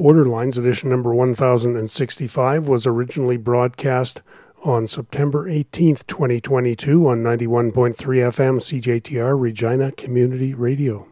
Borderlines 0.00 0.56
edition 0.56 0.88
number 0.88 1.12
1065 1.12 2.66
was 2.66 2.86
originally 2.86 3.36
broadcast 3.36 4.22
on 4.64 4.86
September 4.86 5.46
18th, 5.46 6.06
2022 6.06 7.06
on 7.06 7.18
91.3 7.18 7.94
FM 7.94 9.02
CJTR 9.02 9.38
Regina 9.38 9.92
Community 9.92 10.54
Radio. 10.54 11.06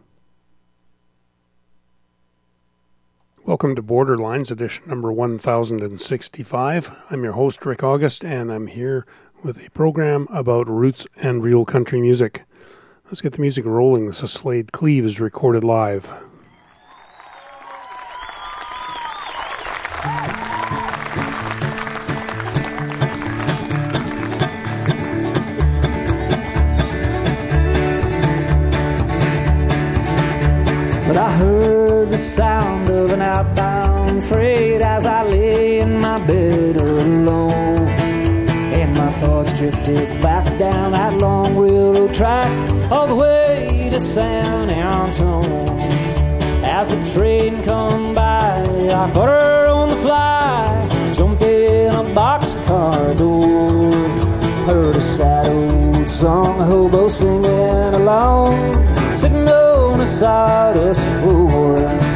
Welcome 3.45 3.77
to 3.77 3.83
Borderlines 3.83 4.51
edition 4.51 4.85
number 4.87 5.13
1065. 5.13 6.97
I'm 7.11 7.25
your 7.25 7.35
host 7.35 7.67
Rick 7.67 7.83
August 7.83 8.25
and 8.25 8.51
I'm 8.51 8.69
here 8.69 9.05
with 9.45 9.63
a 9.63 9.71
program 9.73 10.27
about 10.33 10.67
roots 10.67 11.07
and 11.17 11.43
real 11.43 11.67
country 11.67 12.01
music. 12.01 12.45
Let's 13.05 13.21
get 13.21 13.35
the 13.35 13.43
music 13.43 13.67
rolling. 13.67 14.07
This 14.07 14.23
is 14.23 14.33
Slaid 14.33 14.73
Cleaves 14.73 15.21
recorded 15.21 15.63
live. 15.63 16.11
The 32.19 32.25
sound 32.25 32.91
of 32.91 33.13
an 33.13 33.23
outbound 33.23 34.25
freight 34.25 34.81
as 34.81 35.07
I 35.07 35.23
lay 35.23 35.79
in 35.79 36.01
my 36.01 36.19
bed 36.27 36.81
alone. 36.81 37.87
And 38.81 38.93
my 38.93 39.11
thoughts 39.21 39.57
drifted 39.57 40.21
back 40.21 40.45
down 40.59 40.91
that 40.93 41.15
long 41.19 41.57
railroad 41.57 42.13
track 42.13 42.51
all 42.91 43.07
the 43.07 43.15
way 43.15 43.89
to 43.93 44.01
San 44.01 44.69
Antonio. 44.69 45.65
As 46.65 46.89
the 46.89 47.01
train 47.17 47.63
come 47.63 48.17
by, 48.17 48.63
I 48.63 49.11
caught 49.13 49.29
her 49.29 49.67
on 49.71 49.91
the 49.91 49.97
fly, 49.97 51.13
jumped 51.15 51.43
in 51.43 51.93
a 51.95 52.03
boxcar 52.03 53.17
door. 53.17 53.71
Heard 54.67 54.97
a 54.97 55.01
sad 55.01 55.47
old 55.47 56.11
song, 56.11 56.59
a 56.59 56.65
hobo 56.65 57.09
singing 57.09 57.95
along, 57.95 58.75
sitting 59.17 59.49
on 59.49 60.01
a 60.01 60.07
sawdust 60.07 61.01
floor. 61.21 62.08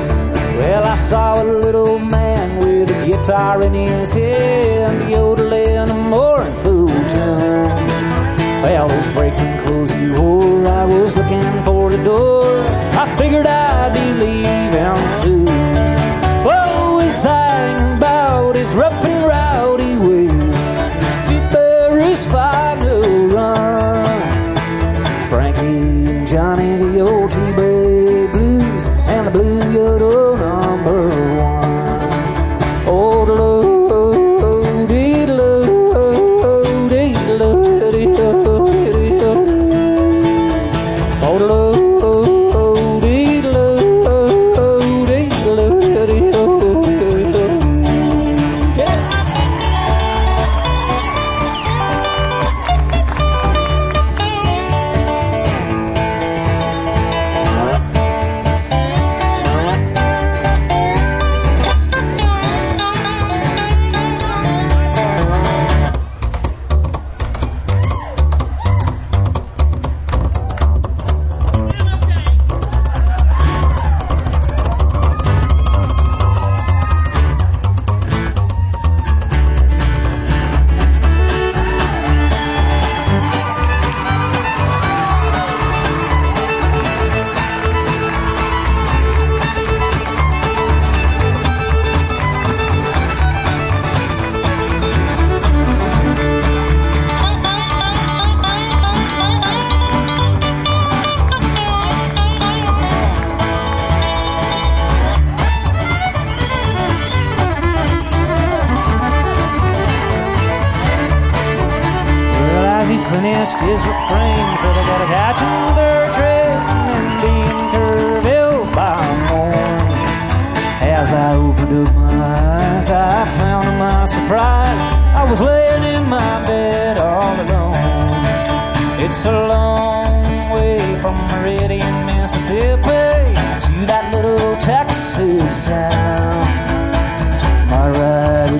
Well, 0.58 0.84
I 0.84 0.96
saw 0.96 1.42
a 1.42 1.44
little 1.44 1.98
man 1.98 2.58
with 2.58 2.90
a 2.90 3.06
guitar 3.06 3.62
in 3.64 3.74
his 3.74 4.12
hand, 4.12 5.10
yodeling 5.10 5.90
a 5.90 5.94
mournful 5.94 6.86
tune. 6.86 7.68
Well, 8.62 8.88
this 8.88 9.06
breaking 9.14 9.54
closey 9.64 10.06
whore, 10.14 10.66
I 10.66 10.84
was 10.84 11.16
looking 11.16 11.64
for 11.64 11.90
the 11.90 12.02
door. 12.04 12.64
I 13.02 13.16
figured 13.18 13.46
I'd 13.46 13.92
be 13.92 14.12
leaving 14.24 15.01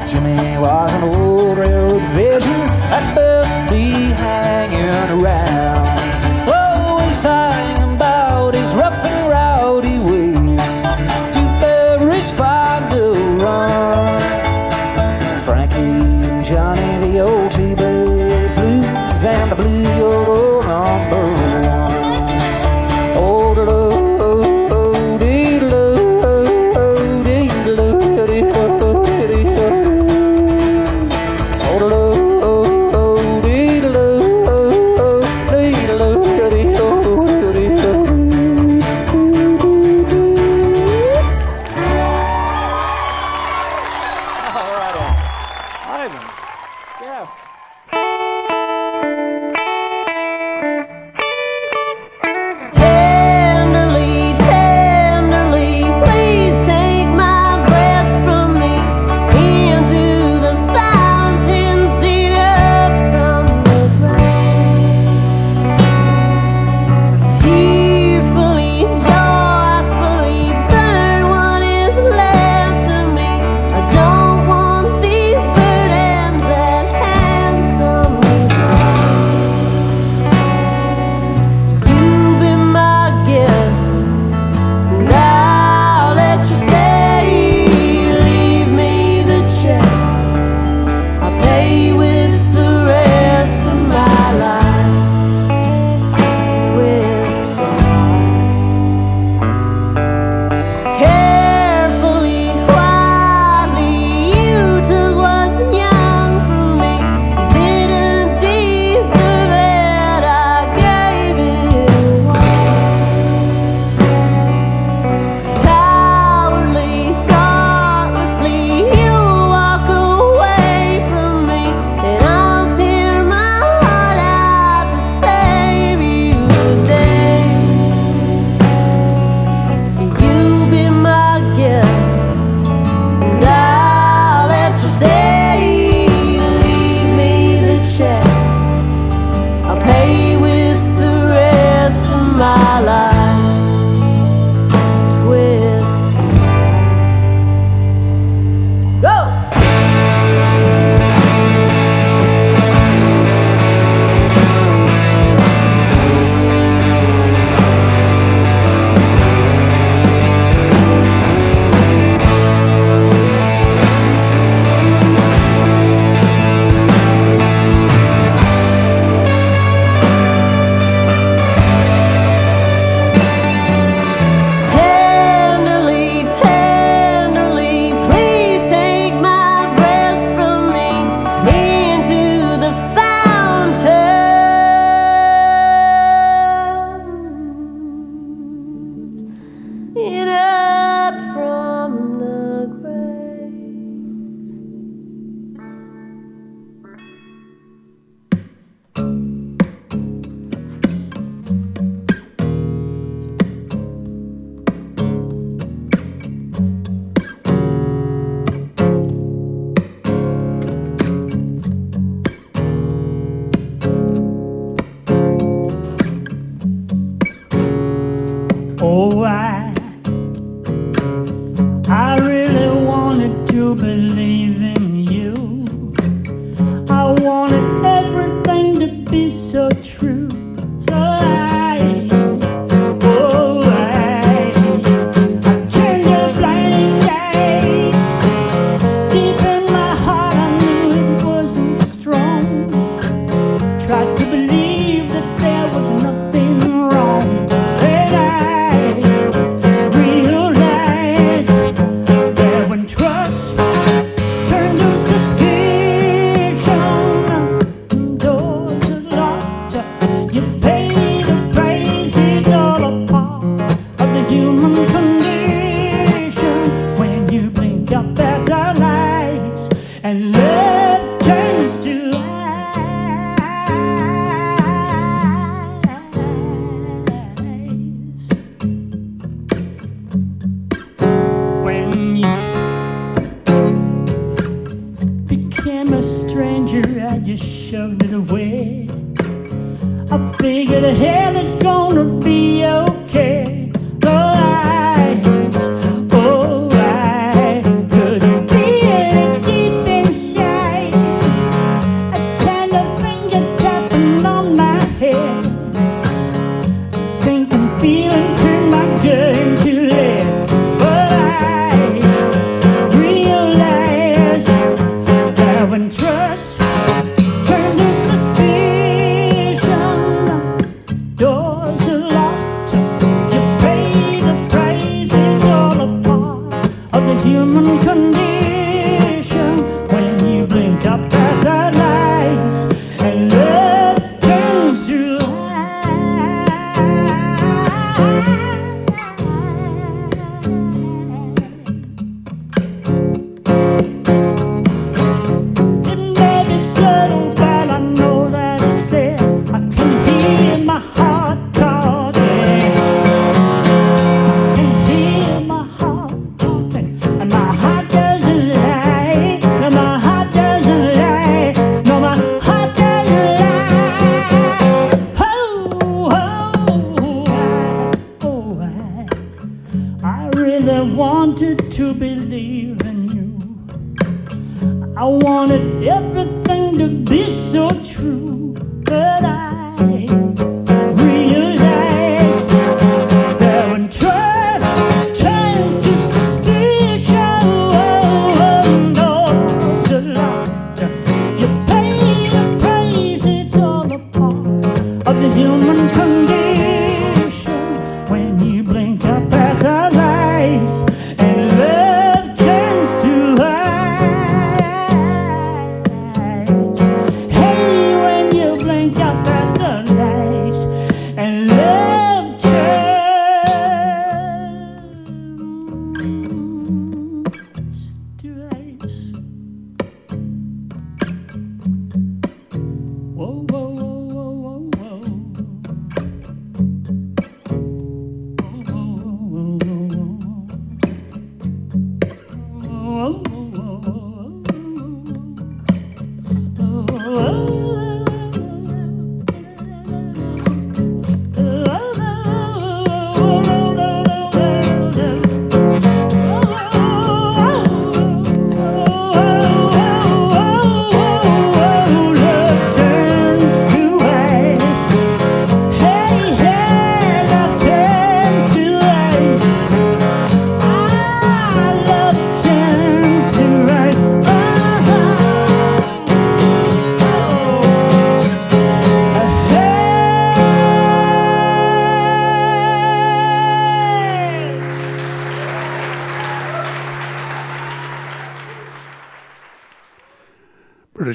ride 0.03 0.11
with 0.11 0.13
Jimmie 0.13 0.59
was 0.59 0.93
an 0.93 1.03
old 1.03 1.59
railroad 1.59 2.03
vision 2.15 2.67
that 2.91 3.15
must 3.15 3.73
be 3.73 3.91
hanging 4.13 5.21
around. 5.21 5.52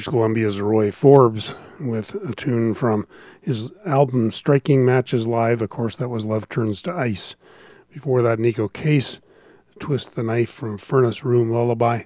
Columbia's 0.08 0.62
Roy 0.62 0.90
Forbes 0.90 1.54
with 1.78 2.14
a 2.14 2.34
tune 2.34 2.72
from 2.72 3.06
his 3.42 3.70
album 3.84 4.30
Striking 4.30 4.82
Matches 4.82 5.26
Live. 5.26 5.60
Of 5.60 5.68
course, 5.68 5.96
that 5.96 6.08
was 6.08 6.24
Love 6.24 6.48
Turns 6.48 6.80
to 6.82 6.92
Ice. 6.92 7.36
Before 7.92 8.22
that, 8.22 8.38
Neko 8.38 8.72
Case, 8.72 9.20
Twist 9.78 10.14
the 10.14 10.22
Knife 10.22 10.48
from 10.48 10.78
Furnace 10.78 11.24
Room 11.24 11.50
Lullaby. 11.50 12.04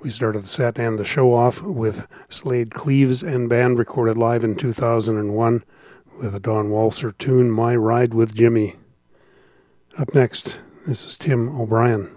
We 0.00 0.08
started 0.08 0.44
the 0.44 0.46
set 0.46 0.78
and 0.78 1.00
the 1.00 1.04
show 1.04 1.34
off 1.34 1.60
with 1.62 2.06
Slaid 2.28 2.72
Cleaves 2.72 3.24
and 3.24 3.48
Band 3.48 3.76
recorded 3.76 4.16
live 4.16 4.44
in 4.44 4.54
2001 4.54 5.64
with 6.22 6.32
a 6.32 6.38
Don 6.38 6.66
Walser 6.66 7.16
tune, 7.18 7.50
My 7.50 7.74
Ride 7.74 8.14
with 8.14 8.36
Jimmie. 8.36 8.76
Up 9.98 10.14
next, 10.14 10.60
this 10.86 11.04
is 11.04 11.16
Tim 11.18 11.48
O'Brien. 11.60 12.15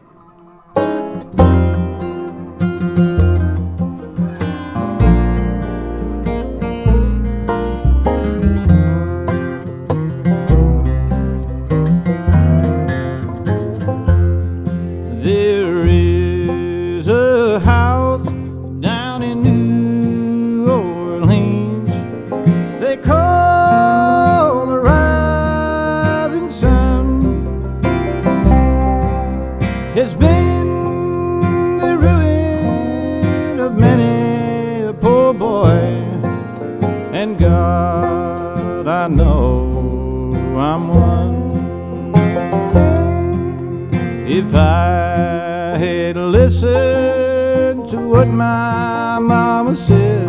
my 48.39 49.19
mama 49.19 49.75
said 49.75 50.25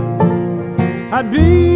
I'd 1.12 1.31
be 1.31 1.70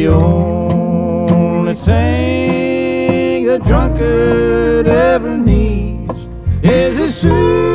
the 0.00 0.08
only 0.08 1.74
thing 1.74 3.50
a 3.50 3.58
drunkard 3.58 4.86
ever 4.86 5.36
needs 5.36 6.28
is 6.62 6.98
a 6.98 7.12
suit. 7.12 7.69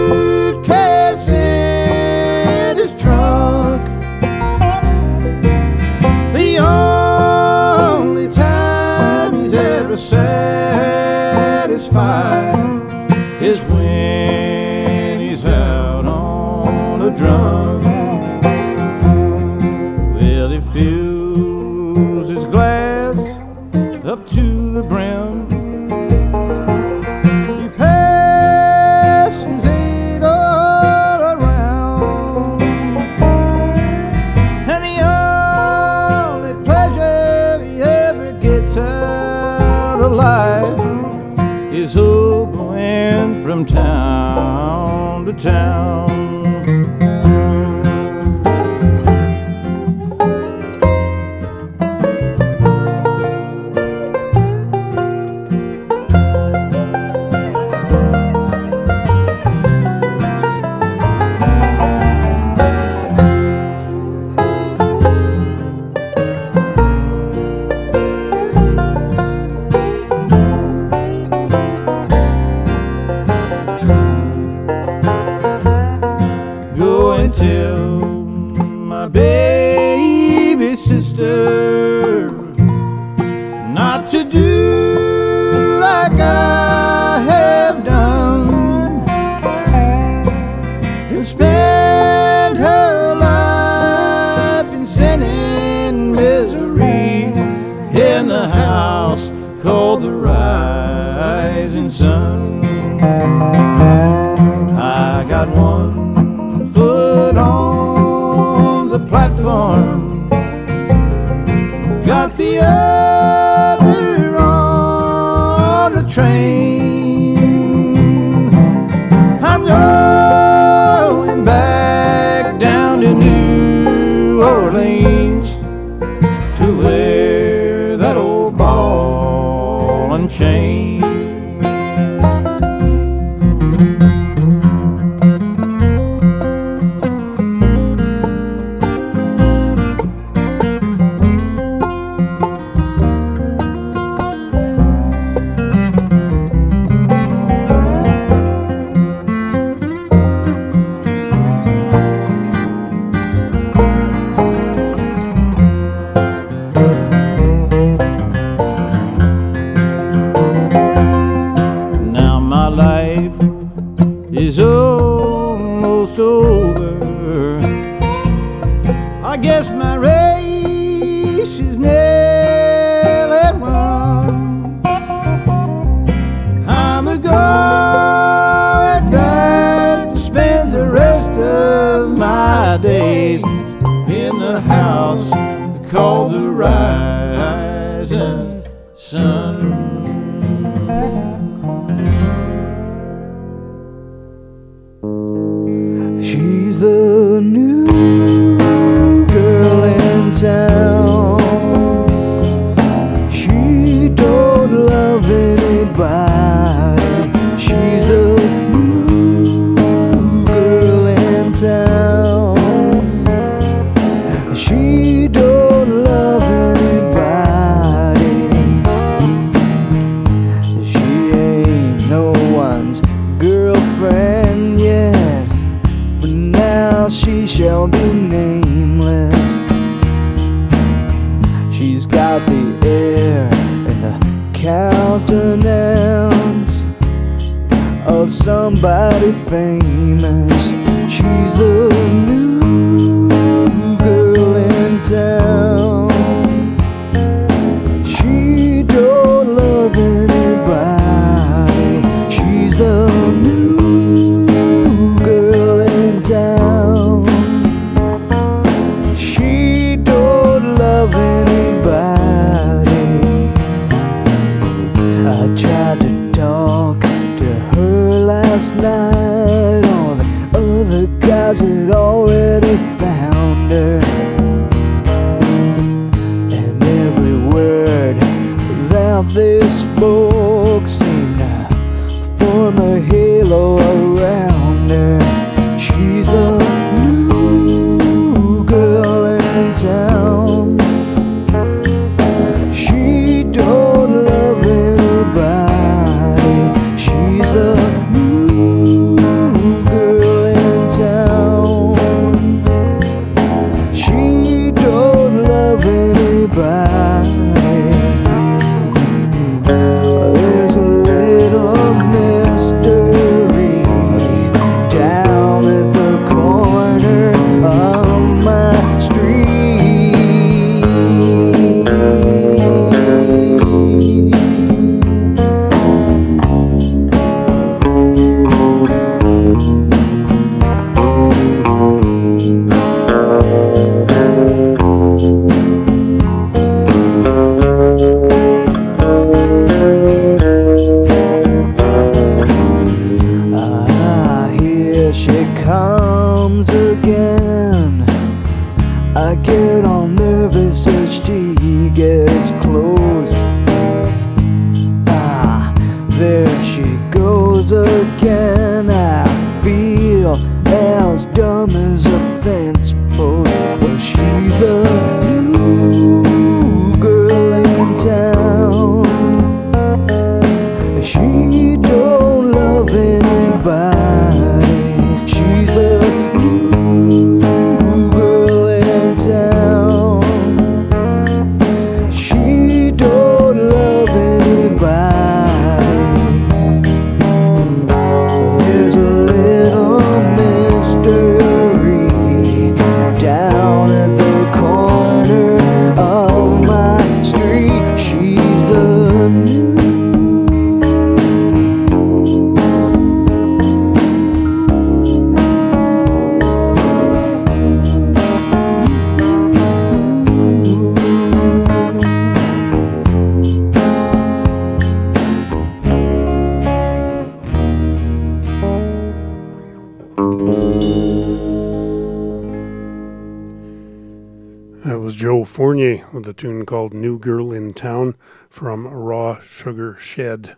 Fournier 425.55 426.05
with 426.11 426.27
a 426.27 426.33
tune 426.33 426.65
called 426.65 426.94
New 426.94 427.18
Girl 427.18 427.53
in 427.53 427.74
Town 427.74 428.15
from 428.50 428.85
Raw 428.85 429.39
Sugar 429.39 429.96
Shed. 429.98 430.57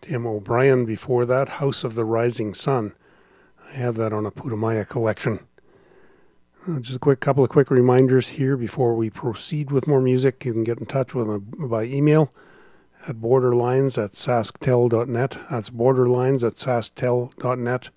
Tim 0.00 0.26
O'Brien 0.26 0.86
before 0.86 1.26
that, 1.26 1.50
House 1.60 1.84
of 1.84 1.94
the 1.94 2.06
Rising 2.06 2.54
Sun. 2.54 2.94
I 3.68 3.72
have 3.74 3.96
that 3.96 4.14
on 4.14 4.24
a 4.24 4.30
Putumayo 4.30 4.88
collection. 4.88 5.40
Just 6.80 6.96
a 6.96 6.98
quick 6.98 7.20
couple 7.20 7.44
of 7.44 7.50
quick 7.50 7.70
reminders 7.70 8.28
here 8.28 8.56
before 8.56 8.94
we 8.94 9.10
proceed 9.10 9.70
with 9.70 9.86
more 9.86 10.00
music. 10.00 10.42
You 10.42 10.54
can 10.54 10.64
get 10.64 10.78
in 10.78 10.86
touch 10.86 11.14
with 11.14 11.26
me 11.26 11.66
by 11.68 11.82
email 11.84 12.32
at 13.06 13.16
borderlines 13.16 14.02
at 14.02 14.12
sasktel.net. 14.12 15.36
That's 15.50 15.68
borderlines 15.68 16.46
at 16.46 16.54
sasktel.net. 16.54 17.90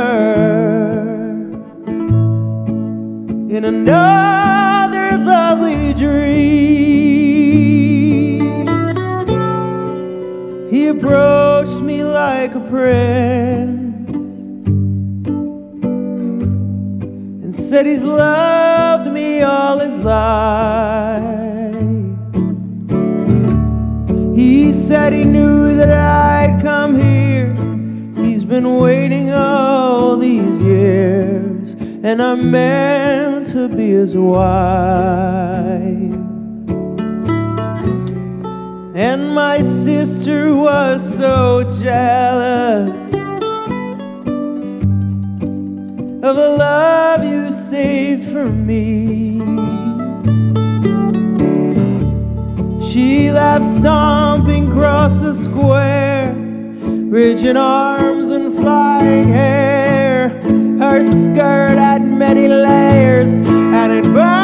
in 3.55 3.63
another 3.65 5.17
lovely 5.17 5.93
dream. 5.93 6.79
He 10.69 10.87
me 10.87 11.58
like 12.19 12.53
a 12.53 12.59
prince 12.59 14.09
and 17.43 17.55
said 17.55 17.85
he's 17.85 18.03
loved 18.03 19.09
me 19.09 19.41
all 19.41 19.79
his 19.79 19.99
life. 19.99 21.73
He 24.35 24.73
said 24.73 25.13
he 25.13 25.23
knew 25.23 25.77
that 25.77 25.91
I'd 25.91 26.61
come 26.61 26.93
here. 27.07 27.53
He's 28.21 28.43
been 28.43 28.67
waiting 28.85 29.31
all 29.31 30.17
these 30.17 30.59
years, 30.59 31.75
and 32.07 32.21
I'm 32.21 32.51
meant 32.51 33.47
to 33.53 33.69
be 33.69 33.91
his 34.01 34.13
wife. 34.15 36.18
And 38.99 39.33
my 39.33 39.61
sister 39.61 40.53
was 40.53 41.15
so 41.15 41.63
jealous 41.81 42.89
of 46.21 46.35
the 46.35 46.55
love 46.59 47.23
you 47.23 47.49
saved 47.49 48.29
for 48.29 48.47
me. 48.49 49.39
She 52.83 53.31
left 53.31 53.63
stomping 53.63 54.67
across 54.69 55.21
the 55.21 55.33
square, 55.33 56.33
reaching 56.33 57.55
arms 57.55 58.27
and 58.27 58.53
flying 58.53 59.29
hair. 59.29 60.27
Her 60.77 61.03
skirt 61.03 61.77
had 61.77 62.01
many 62.01 62.49
layers, 62.49 63.37
and 63.37 63.93
it 63.93 64.13
bounced 64.13 64.38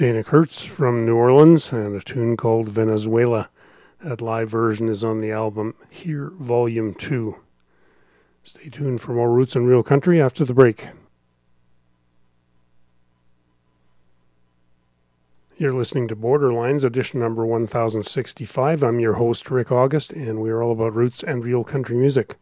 Dayna 0.00 0.24
Kurtz 0.24 0.64
from 0.64 1.04
New 1.04 1.14
Orleans 1.14 1.74
and 1.74 1.94
a 1.94 2.00
tune 2.00 2.34
called 2.34 2.70
Venezuela. 2.70 3.50
That 4.02 4.22
live 4.22 4.48
version 4.48 4.88
is 4.88 5.04
on 5.04 5.20
the 5.20 5.30
album 5.30 5.74
Here 5.90 6.30
Volume 6.38 6.94
2. 6.94 7.36
Stay 8.42 8.70
tuned 8.70 9.02
for 9.02 9.12
more 9.12 9.30
Roots 9.30 9.54
and 9.54 9.68
Real 9.68 9.82
Country 9.82 10.18
after 10.18 10.42
the 10.42 10.54
break. 10.54 10.88
You're 15.58 15.74
listening 15.74 16.08
to 16.08 16.16
Borderlines, 16.16 16.82
edition 16.82 17.20
number 17.20 17.44
1065. 17.44 18.82
I'm 18.82 19.00
your 19.00 19.16
host, 19.16 19.50
Rick 19.50 19.70
August, 19.70 20.14
and 20.14 20.40
we're 20.40 20.62
all 20.62 20.72
about 20.72 20.94
roots 20.94 21.22
and 21.22 21.44
real 21.44 21.62
country 21.62 21.98
music. 21.98 22.36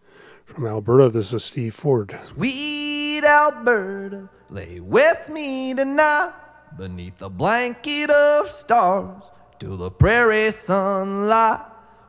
From 0.44 0.64
Alberta, 0.64 1.08
this 1.08 1.32
is 1.32 1.44
Steve 1.46 1.74
Foord. 1.74 2.20
Sweet 2.20 3.24
Alberta, 3.24 4.28
lay 4.48 4.78
with 4.78 5.28
me 5.28 5.74
tonight 5.74 6.34
beneath 6.76 7.22
a 7.22 7.28
blanket 7.28 8.10
of 8.10 8.48
stars 8.48 9.22
to 9.58 9.76
the 9.76 9.90
prairie 9.90 10.50
sunlight. 10.52 11.60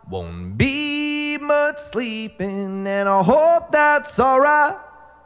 Won't 0.10 0.58
be 0.58 1.38
much 1.38 1.78
sleeping, 1.78 2.88
and 2.88 3.08
I 3.08 3.24
hope 3.24 3.72
that's 3.72 4.20
alright. 4.20 4.76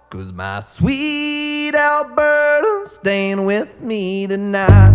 Cause 0.09 0.31
my 0.31 0.59
sweet 0.59 1.73
Alberta's 1.73 2.91
staying 2.91 3.45
with 3.45 3.81
me 3.81 4.27
tonight. 4.27 4.91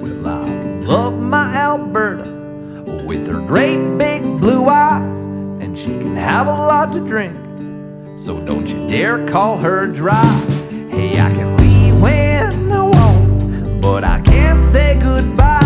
Well, 0.00 0.26
I 0.26 0.44
love 0.84 1.18
my 1.18 1.54
Alberta 1.54 2.30
with 3.06 3.26
her 3.26 3.40
great 3.40 3.98
big 3.98 4.22
blue 4.22 4.66
eyes, 4.66 5.20
and 5.60 5.76
she 5.76 5.88
can 5.88 6.16
have 6.16 6.46
a 6.46 6.52
lot 6.52 6.92
to 6.92 7.00
drink 7.00 7.41
so 8.22 8.38
don't 8.38 8.68
you 8.68 8.86
dare 8.86 9.26
call 9.26 9.58
her 9.58 9.88
dry. 9.88 10.22
Hey, 10.92 11.18
I 11.18 11.28
can 11.34 11.56
leave 11.56 12.00
when 12.00 12.70
I 12.70 12.82
want, 12.84 13.82
but 13.82 14.04
I 14.04 14.20
can't 14.20 14.64
say 14.64 14.96
goodbye. 15.02 15.61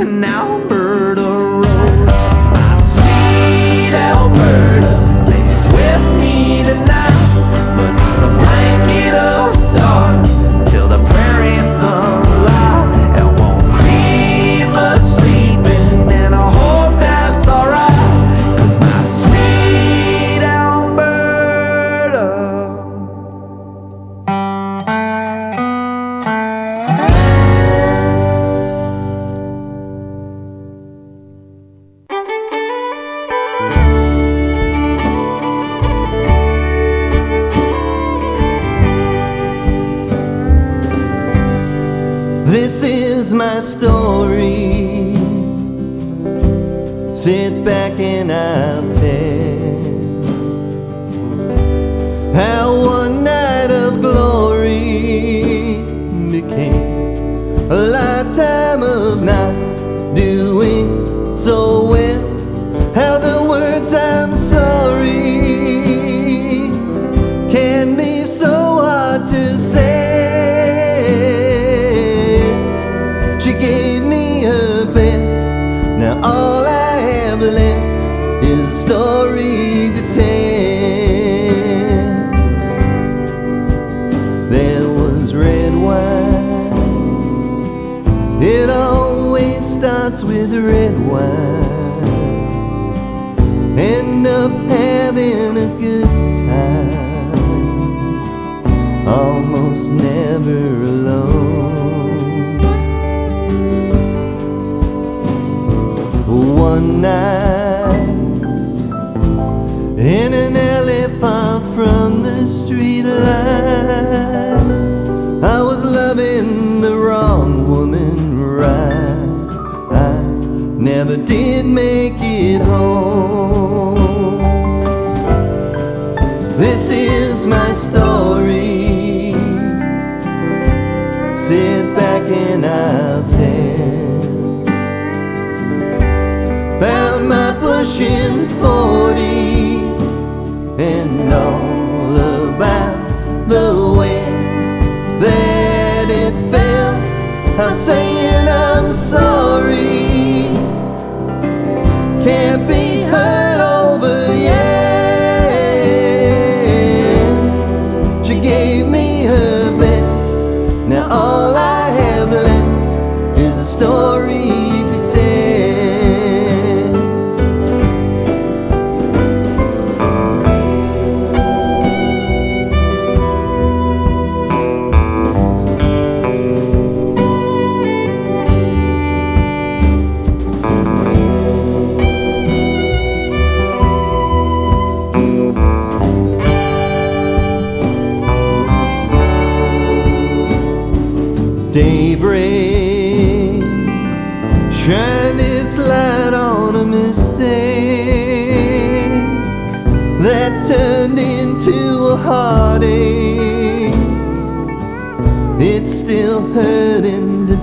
And 0.00 0.18
now 0.18 0.69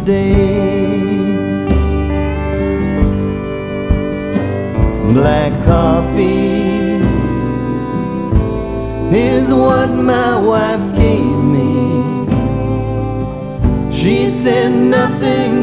day. 0.07 1.01
Black 5.11 5.51
coffee 5.65 7.01
is 9.11 9.49
what 9.49 9.89
my 9.89 10.31
wife 10.51 10.85
gave 10.95 11.39
me. 11.55 11.67
She 13.91 14.29
said 14.29 14.71
nothing 14.71 15.56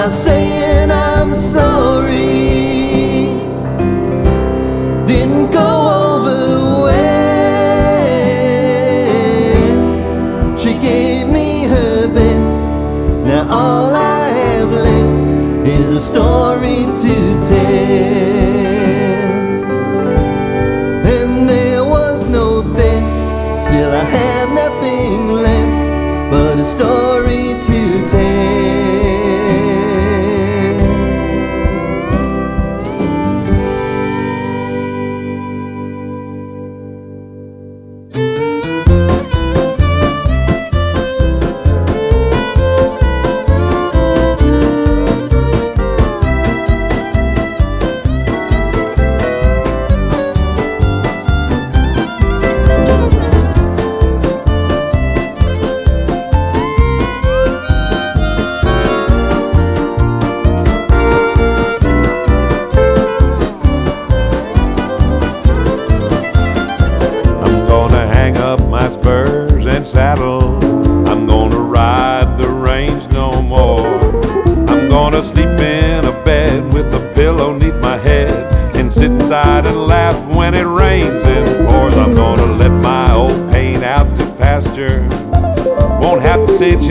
not 0.00 0.12
saying 0.12 0.89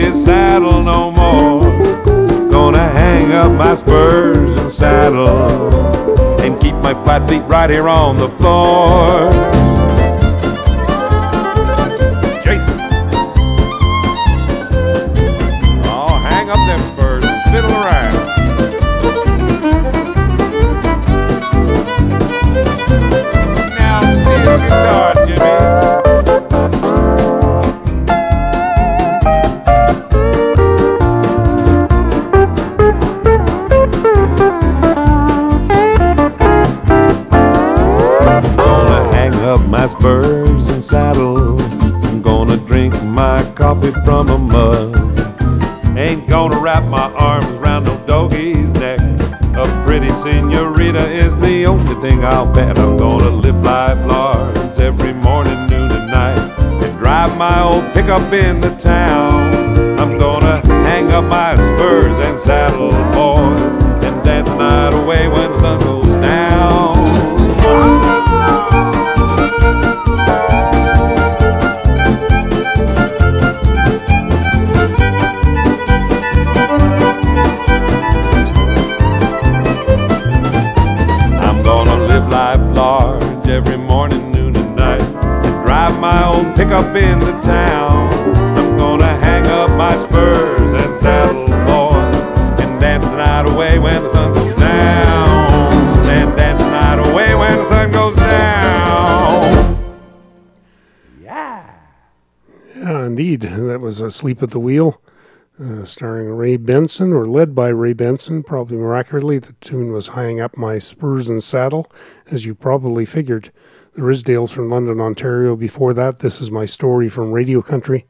his 0.00 0.24
saddle 0.24 0.82
no 0.82 1.10
more. 1.10 1.62
Gonna 2.50 2.88
hang 2.88 3.32
up 3.32 3.52
my 3.52 3.74
spurs 3.74 4.56
and 4.56 4.72
saddle 4.72 6.40
and 6.40 6.58
keep 6.60 6.74
my 6.76 6.94
flat 7.04 7.28
feet 7.28 7.42
right 7.42 7.68
here 7.68 7.88
on 7.88 8.16
the 8.16 8.28
floor. 8.28 9.29
coffee 43.80 44.04
from 44.04 44.28
a 44.28 44.38
mug. 44.38 44.96
Ain't 45.96 46.26
gonna 46.28 46.58
wrap 46.58 46.84
my 46.84 47.12
arms 47.12 47.46
around 47.58 47.84
no 47.84 47.96
doggy's 48.06 48.72
neck. 48.74 49.00
A 49.56 49.84
pretty 49.84 50.08
senorita 50.08 51.10
is 51.12 51.36
the 51.36 51.66
only 51.66 51.94
thing 52.00 52.24
I'll 52.24 52.50
bet. 52.50 52.78
I'm 52.78 52.96
gonna 52.96 53.30
live 53.30 53.62
life 53.62 53.98
large 54.06 54.78
every 54.78 55.12
morning, 55.12 55.68
noon, 55.68 55.90
and 55.90 56.10
night. 56.10 56.38
And 56.84 56.98
drive 56.98 57.36
my 57.36 57.62
old 57.62 57.92
pickup 57.92 58.32
into 58.32 58.74
town. 58.76 59.98
I'm 59.98 60.18
gonna 60.18 60.64
hang 60.86 61.10
up 61.12 61.24
my 61.24 61.56
spurs 61.56 62.18
and 62.18 62.38
saddle 62.38 62.90
boys 63.12 64.04
and 64.04 64.24
dance 64.24 64.48
the 64.48 64.56
night 64.56 64.92
away 64.92 65.28
when 65.28 65.52
the 65.52 65.58
sun 65.58 65.80
goes. 65.80 65.99
Was 103.90 104.00
Asleep 104.00 104.40
at 104.40 104.52
the 104.52 104.60
Wheel, 104.60 105.02
uh, 105.60 105.84
starring 105.84 106.28
Ray 106.28 106.56
Benson, 106.56 107.12
or 107.12 107.26
led 107.26 107.56
by 107.56 107.66
Ray 107.70 107.92
Benson. 107.92 108.44
Probably 108.44 108.76
more 108.76 108.96
accurately. 108.96 109.40
the 109.40 109.54
tune 109.54 109.90
was 109.90 110.10
Hang 110.10 110.40
Up 110.40 110.56
My 110.56 110.78
Spurs 110.78 111.28
and 111.28 111.42
Saddle, 111.42 111.90
as 112.30 112.44
you 112.44 112.54
probably 112.54 113.04
figured. 113.04 113.50
The 113.94 114.02
Rizdales 114.02 114.52
from 114.52 114.70
London, 114.70 115.00
Ontario. 115.00 115.56
Before 115.56 115.92
that, 115.92 116.20
This 116.20 116.40
Is 116.40 116.52
My 116.52 116.66
Story 116.66 117.08
from 117.08 117.32
Radio 117.32 117.62
Country. 117.62 118.06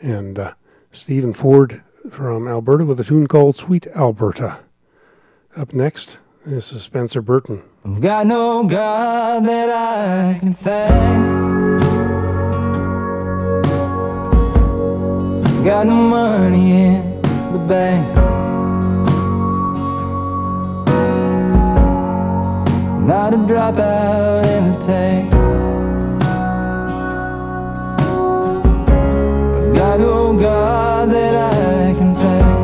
And 0.00 0.40
uh, 0.40 0.54
Steven 0.90 1.32
Foord 1.32 1.84
from 2.10 2.48
Alberta 2.48 2.84
with 2.84 2.98
a 2.98 3.04
tune 3.04 3.28
called 3.28 3.54
Sweet 3.54 3.86
Alberta. 3.94 4.58
Up 5.56 5.72
next, 5.72 6.18
this 6.44 6.72
is 6.72 6.82
Spencer 6.82 7.22
Burton. 7.22 7.62
Got 8.00 8.26
no 8.26 8.64
God 8.64 9.44
that 9.44 9.70
I 9.70 10.36
can 10.40 10.52
thank. 10.52 11.55
Got 15.66 15.88
no 15.88 15.96
money 15.96 16.70
in 16.70 17.20
the 17.50 17.58
bank. 17.58 18.06
Not 23.04 23.34
a 23.34 23.36
drop 23.48 23.76
out 23.76 24.46
in 24.46 24.70
the 24.70 24.78
tank. 24.78 25.32
I've 29.56 29.74
got 29.74 29.98
no 29.98 30.38
God 30.38 31.10
that 31.10 31.34
I 31.34 31.94
can 31.98 32.14
thank. 32.14 32.60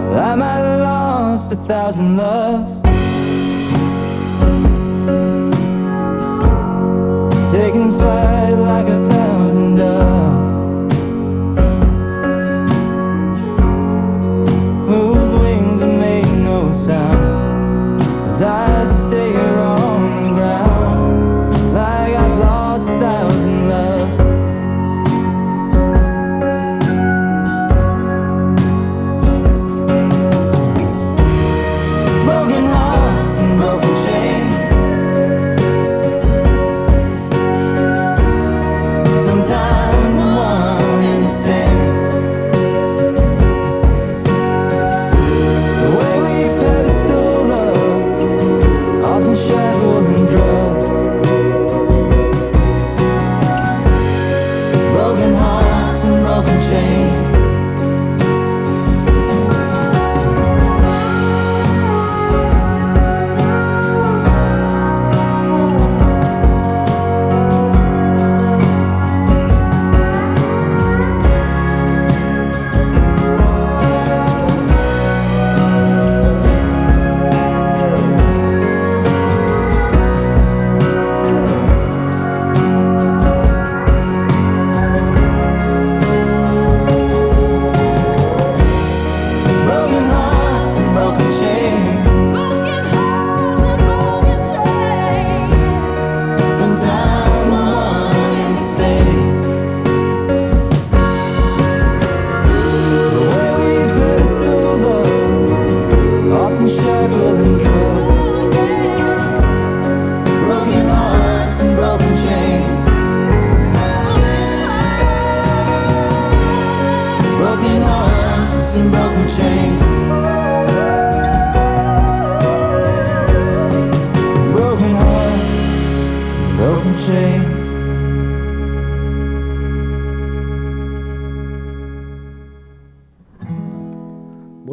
Well, 0.00 0.18
I 0.18 0.34
might 0.34 0.64
have 0.66 0.80
lost 0.80 1.52
a 1.52 1.56
thousand 1.56 2.16
loves. 2.16 2.85
Taking 7.56 7.90
flight 7.96 8.58
like 8.58 8.86
a 8.86 9.05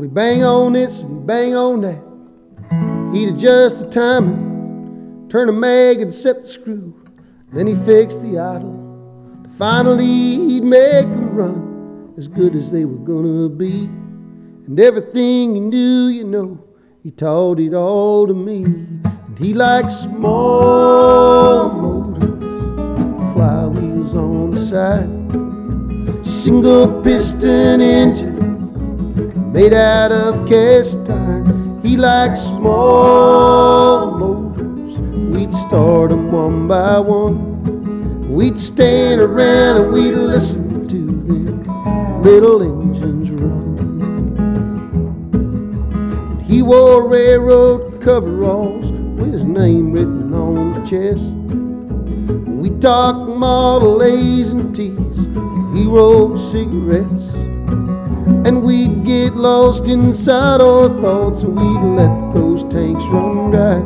Well, 0.04 0.10
he 0.10 0.16
bang 0.16 0.44
on 0.44 0.74
this 0.74 1.02
and 1.02 1.26
bang 1.26 1.56
on 1.56 1.80
that. 1.80 3.16
He'd 3.16 3.30
adjust 3.30 3.80
the 3.80 3.90
timing, 3.90 5.30
turn 5.30 5.48
the 5.48 5.54
mag 5.54 6.02
and 6.02 6.14
set 6.14 6.42
the 6.42 6.48
screw. 6.50 6.94
Then 7.54 7.68
he 7.68 7.76
fixed 7.76 8.22
the 8.22 8.38
idle. 8.38 9.48
Finally, 9.58 10.06
he'd 10.06 10.64
make 10.64 11.06
them 11.06 11.34
run 11.34 12.14
as 12.18 12.28
good 12.28 12.54
as 12.54 12.70
they 12.70 12.84
were 12.84 12.98
gonna 12.98 13.48
be. 13.48 13.86
And 14.68 14.78
everything 14.78 15.56
he 15.56 15.62
knew, 15.62 16.08
you 16.08 16.26
know, 16.26 16.62
he 17.02 17.10
taught 17.10 17.62
it 17.62 17.74
all 17.74 18.28
to 18.28 18.34
me. 18.34 18.66
And 18.66 19.40
he 19.40 19.54
liked 19.54 19.94
small 19.94 21.70
motors, 21.72 22.44
flywheels 23.34 24.14
on 24.16 24.52
the 24.52 24.60
side, 24.66 26.26
single 26.26 27.02
piston 27.02 27.80
engine 27.80 28.53
made 29.54 29.74
out 29.74 30.12
of 30.12 30.50
cast 30.50 30.98
iron. 31.08 31.80
He 31.84 31.96
liked 31.96 32.40
small 32.40 34.18
motors. 34.18 34.98
We'd 35.36 35.54
start 35.54 36.12
'em 36.12 36.32
one 36.32 36.68
by 36.68 37.00
one. 37.00 38.34
We'd 38.34 38.58
stand 38.58 39.22
around 39.22 39.82
and 39.82 39.94
we'd 39.94 40.16
listen 40.16 40.88
to 40.88 40.98
them 41.28 42.22
little 42.24 42.64
engines 42.64 43.30
run. 43.30 43.78
And 45.34 46.42
he 46.42 46.64
wore 46.64 47.08
railroad 47.08 48.02
coveralls 48.02 48.92
with 49.20 49.34
his 49.34 49.44
name 49.44 49.92
written 49.92 50.34
on 50.34 50.74
the 50.74 50.82
chest. 50.92 51.30
We 52.62 52.72
talked 52.80 53.30
Model 53.30 54.02
A's 54.02 54.52
and 54.52 54.74
T's. 54.74 55.18
He 55.76 55.86
rolled 55.86 56.40
cigarettes. 56.40 57.26
And 58.46 58.64
we'd 58.64 59.06
get 59.06 59.36
lost 59.36 59.88
inside 59.88 60.62
our 60.62 60.88
thoughts 61.02 61.44
and 61.44 61.56
we'd 61.56 61.84
let 61.98 62.34
those 62.34 62.64
tanks 62.72 63.04
run 63.06 63.52
dry. 63.52 63.80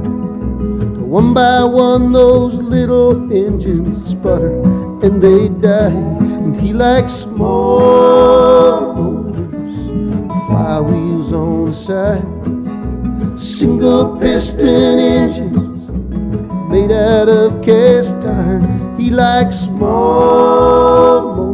One 1.07 1.33
by 1.33 1.63
one, 1.63 2.11
those 2.11 2.55
little 2.55 3.31
engines 3.31 4.09
sputter 4.09 4.61
and 5.03 5.21
they 5.21 5.49
die. 5.49 5.87
And 5.87 6.55
he 6.59 6.73
likes 6.73 7.13
small 7.13 8.93
motors, 8.93 9.75
flywheels 10.47 11.31
on 11.33 11.65
the 11.65 11.73
side, 11.73 13.39
single 13.39 14.17
piston 14.19 14.99
engines 14.99 15.89
made 16.69 16.91
out 16.91 17.29
of 17.29 17.63
cast 17.63 18.15
iron. 18.25 18.97
He 18.99 19.09
likes 19.09 19.59
small 19.61 21.35
motors. 21.35 21.46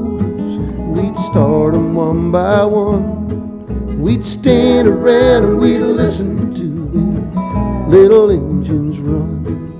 Start 1.34 1.74
them 1.74 1.96
one 1.96 2.32
by 2.32 2.64
one. 2.64 4.00
We'd 4.00 4.24
stand 4.24 4.88
around 4.88 5.44
and 5.46 5.60
we'd 5.60 5.80
listen 5.80 6.54
to 6.54 6.62
them 6.62 7.90
little 7.90 8.30
engines 8.30 9.00
run. 9.00 9.73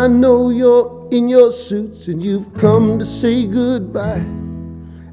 I 0.00 0.06
know 0.06 0.48
you're 0.48 1.08
in 1.10 1.28
your 1.28 1.52
suits 1.52 2.08
and 2.08 2.24
you've 2.24 2.54
come 2.54 2.98
to 2.98 3.04
say 3.04 3.46
goodbye. 3.46 4.24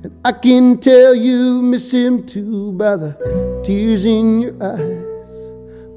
And 0.01 0.17
I 0.23 0.31
can 0.31 0.77
tell 0.77 1.13
you 1.13 1.61
miss 1.61 1.91
him 1.91 2.25
too 2.25 2.71
by 2.71 2.95
the 2.95 3.61
tears 3.65 4.05
in 4.05 4.39
your 4.39 4.53
eyes. 4.63 5.03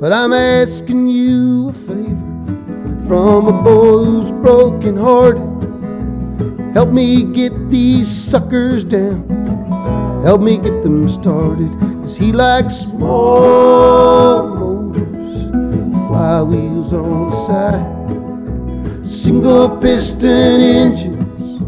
But 0.01 0.12
I'm 0.12 0.32
asking 0.32 1.07
you 1.07 1.68
a 1.68 1.72
favor 1.72 3.07
from 3.07 3.47
a 3.47 3.62
boy 3.62 4.07
who's 4.07 4.32
broken 4.43 4.97
hearted. 4.97 6.74
Help 6.74 6.91
me 6.91 7.22
get 7.22 7.70
these 7.70 8.09
suckers 8.09 8.82
down. 8.82 9.22
Help 10.24 10.41
me 10.41 10.59
get 10.59 10.82
them 10.82 11.09
started. 11.09 11.70
Cause 12.03 12.16
he 12.16 12.32
likes 12.32 12.78
small 12.78 14.49
motors, 14.49 15.47
flywheels 16.09 16.93
on 16.93 17.30
the 17.30 17.47
side 17.47 18.00
single 19.11 19.69
piston 19.79 20.61
engines 20.61 21.61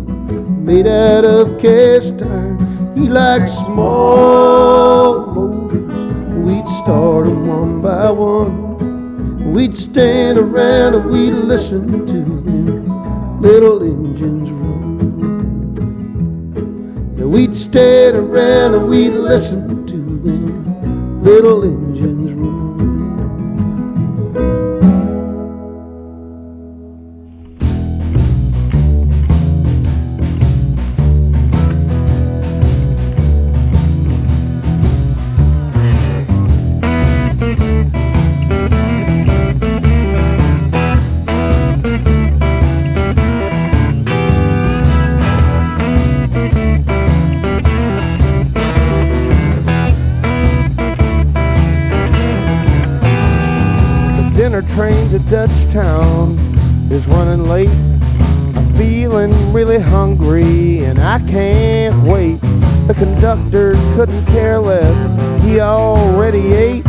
made 0.64 0.86
out 0.86 1.24
of 1.24 1.58
cast 1.60 2.22
iron. 2.22 2.94
He 2.96 3.08
likes 3.08 3.50
small 3.50 5.26
motors. 5.26 5.92
We'd 6.46 6.68
start 6.68 7.24
them 7.26 7.48
one 7.48 7.82
by 7.82 8.12
one. 8.12 9.52
We'd 9.52 9.76
stand 9.76 10.38
around 10.38 10.94
and 10.94 11.10
we'd 11.10 11.32
listen 11.32 12.06
to 12.06 12.12
them 12.12 13.42
little 13.42 13.82
engines 13.82 14.48
run. 14.52 15.00
Yeah, 17.18 17.24
we'd 17.24 17.56
stand 17.56 18.16
around 18.16 18.74
and 18.74 18.88
we'd 18.88 19.10
listen 19.10 19.84
to 19.86 19.96
them 19.96 21.24
little 21.24 21.64
engines 21.64 21.81
train 54.68 55.10
to 55.10 55.18
Dutchtown 55.18 56.38
is 56.90 57.06
running 57.06 57.48
late. 57.48 57.68
I'm 58.56 58.74
feeling 58.74 59.52
really 59.52 59.78
hungry 59.78 60.84
and 60.84 60.98
I 60.98 61.18
can't 61.20 62.02
wait. 62.04 62.40
The 62.86 62.94
conductor 62.96 63.72
couldn't 63.94 64.24
care 64.26 64.58
less, 64.58 65.42
he 65.42 65.60
already 65.60 66.52
ate. 66.52 66.84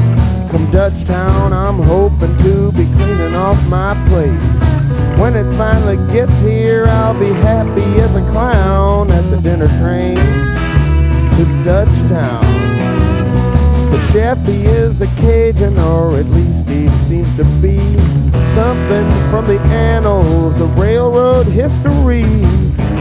Come 0.52 0.68
Dutchtown, 0.72 1.52
I'm 1.52 1.80
hoping 1.80 2.36
to 2.40 2.72
be 2.72 2.86
cleaning 2.96 3.34
off 3.36 3.62
my 3.68 3.94
plate. 4.08 4.40
When 5.20 5.36
it 5.36 5.50
finally 5.58 5.98
gets 6.12 6.38
here, 6.42 6.86
I'll 6.88 7.20
be 7.20 7.32
happy 7.32 8.02
as 8.02 8.16
a 8.16 8.22
clown. 8.32 9.08
That's 9.08 9.32
a 9.32 9.42
dinner 9.42 9.68
train 9.80 10.16
to 10.16 11.46
Dutchtown. 11.64 12.42
The 12.42 12.73
he 14.14 14.62
is 14.62 15.02
a 15.02 15.08
Cajun, 15.18 15.80
or 15.80 16.16
at 16.18 16.28
least 16.28 16.70
he 16.70 16.88
seems 17.08 17.36
to 17.36 17.44
be. 17.64 17.78
Something 18.54 19.08
from 19.32 19.48
the 19.48 19.60
annals 19.72 20.60
of 20.62 20.78
railroad 20.78 21.48
history. 21.48 22.24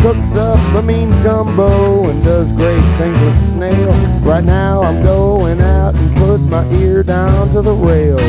Cooks 0.01 0.35
up 0.37 0.59
a 0.75 0.81
mean 0.81 1.11
gumbo 1.23 2.09
and 2.09 2.25
does 2.25 2.51
great 2.53 2.81
things 2.97 3.21
with 3.21 3.49
snail. 3.51 3.93
Right 4.21 4.43
now 4.43 4.83
I'm 4.83 5.03
going 5.03 5.61
out 5.61 5.95
and 5.97 6.17
put 6.17 6.39
my 6.39 6.67
ear 6.77 7.03
down 7.03 7.53
to 7.53 7.61
the 7.61 7.75
rails. 7.75 8.23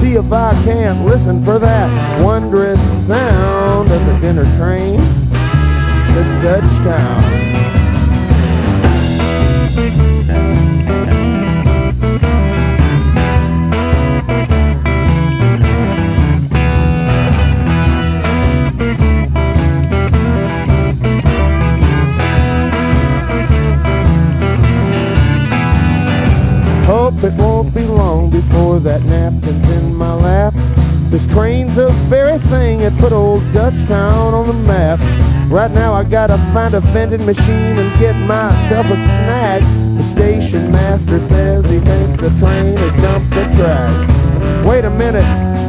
See 0.00 0.16
if 0.16 0.32
I 0.32 0.52
can't 0.64 1.04
listen 1.04 1.44
for 1.44 1.60
that 1.60 2.24
wondrous 2.24 2.80
sound 3.06 3.88
of 3.88 4.04
the 4.06 4.18
dinner 4.18 4.44
train 4.56 4.98
to 4.98 6.22
Dutchtown. 6.42 7.30
Hope 7.30 7.39
that 28.82 29.02
napkin's 29.04 29.68
in 29.70 29.94
my 29.94 30.14
lap. 30.14 30.54
This 31.10 31.26
train's 31.26 31.76
a 31.76 31.90
very 32.08 32.38
thing 32.38 32.78
that 32.78 32.96
put 32.98 33.12
old 33.12 33.42
Dutchtown 33.52 34.32
on 34.32 34.46
the 34.46 34.54
map. 34.54 35.00
Right 35.50 35.70
now 35.70 35.92
I 35.92 36.04
gotta 36.04 36.38
find 36.52 36.74
a 36.74 36.80
vending 36.80 37.26
machine 37.26 37.78
and 37.78 37.98
get 37.98 38.14
myself 38.14 38.86
a 38.86 38.96
snack. 38.96 39.62
The 39.98 40.04
station 40.04 40.70
master 40.70 41.20
says 41.20 41.64
he 41.68 41.80
thinks 41.80 42.20
the 42.20 42.30
train 42.38 42.76
has 42.76 43.02
dumped 43.02 43.30
the 43.30 43.44
track. 43.56 44.64
Wait 44.64 44.84
a 44.84 44.90
minute, 44.90 45.24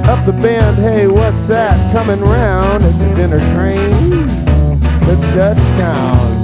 up 0.08 0.26
the 0.26 0.32
bend, 0.32 0.78
hey, 0.78 1.08
what's 1.08 1.48
that 1.48 1.92
coming 1.92 2.22
round? 2.22 2.84
It's 2.84 3.00
a 3.00 3.16
dinner 3.16 3.40
train 3.54 4.28
to 5.02 5.16
Dutchtown. 5.36 6.32
Oh! 6.38 6.41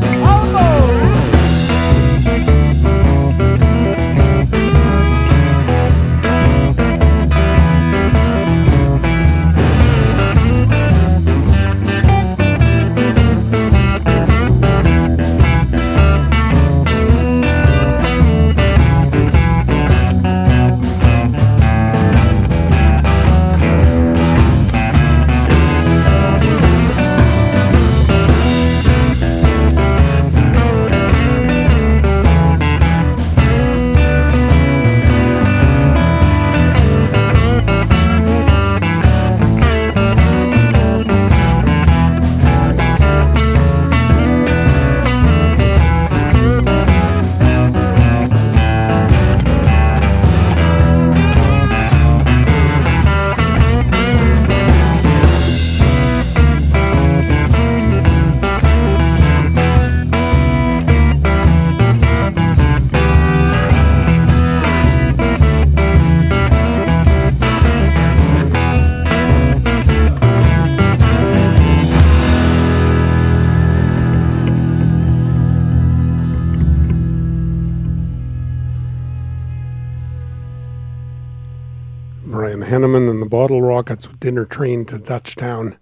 Rockets 83.77 84.07
with 84.07 84.19
dinner 84.19 84.43
train 84.43 84.85
to 84.85 84.97
Dutchtown. 84.97 85.77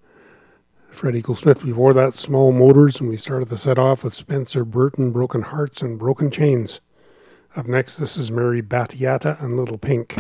Fred 0.90 1.16
Eaglesmith 1.16 1.64
before 1.64 1.94
that, 1.94 2.14
Small 2.14 2.52
Motors, 2.52 3.00
and 3.00 3.08
we 3.08 3.16
started 3.16 3.48
the 3.48 3.56
set 3.56 3.80
off 3.80 4.04
with 4.04 4.14
Spencer 4.14 4.66
Burton, 4.66 5.14
Broken 5.14 5.44
Hearts 5.44 5.82
and 5.82 5.98
Broken 5.98 6.30
Chains. 6.30 6.82
Up 7.56 7.68
next, 7.68 7.96
this 7.96 8.18
is 8.18 8.30
Mary 8.30 8.62
Battiata 8.62 9.42
and 9.42 9.56
Little 9.56 9.78
Pink. 9.78 10.14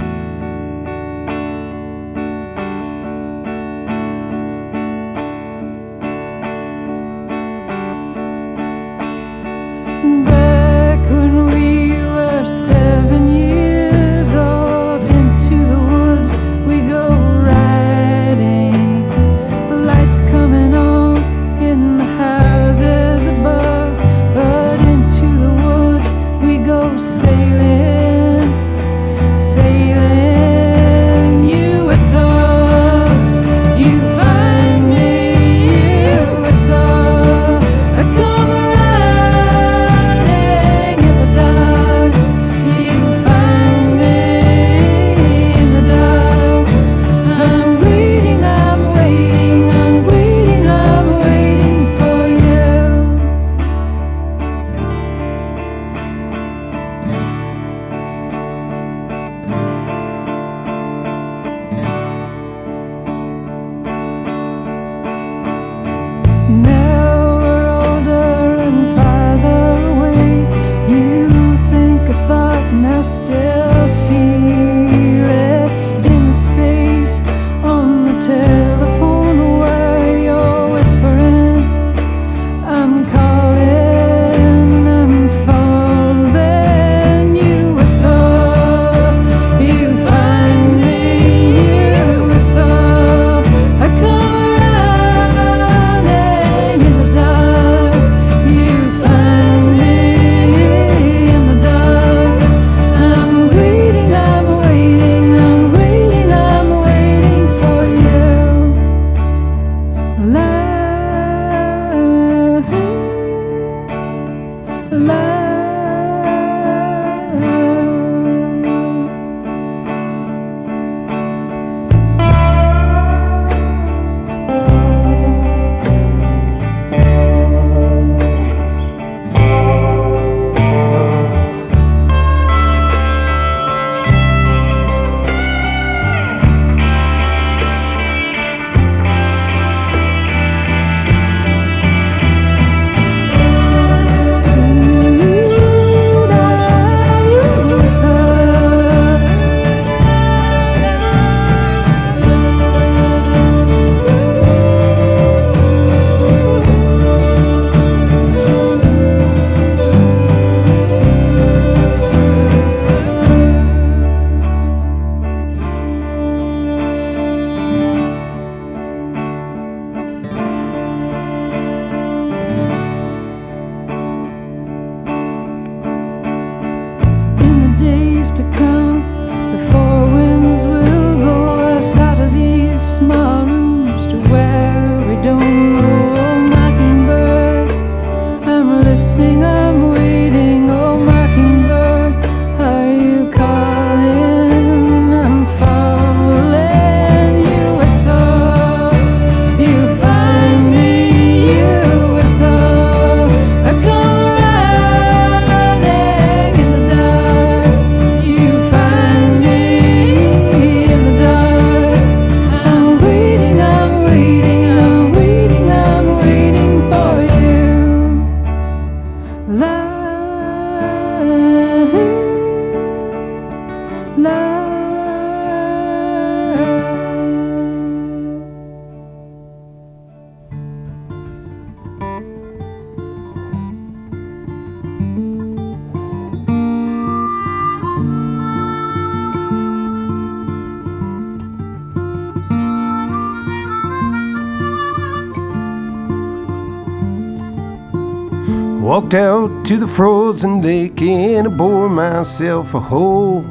out 249.15 249.65
to 249.65 249.77
the 249.77 249.87
frozen 249.87 250.61
lake 250.61 251.01
and 251.01 251.57
bore 251.57 251.87
myself 251.87 252.73
a 252.73 252.79
hole. 252.79 253.43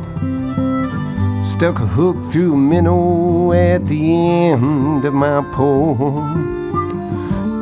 Stuck 1.52 1.78
a 1.80 1.86
hook 1.86 2.16
through 2.30 2.52
a 2.52 2.56
minnow 2.56 3.52
at 3.52 3.86
the 3.86 4.14
end 4.14 5.04
of 5.04 5.14
my 5.14 5.40
pole. 5.52 6.22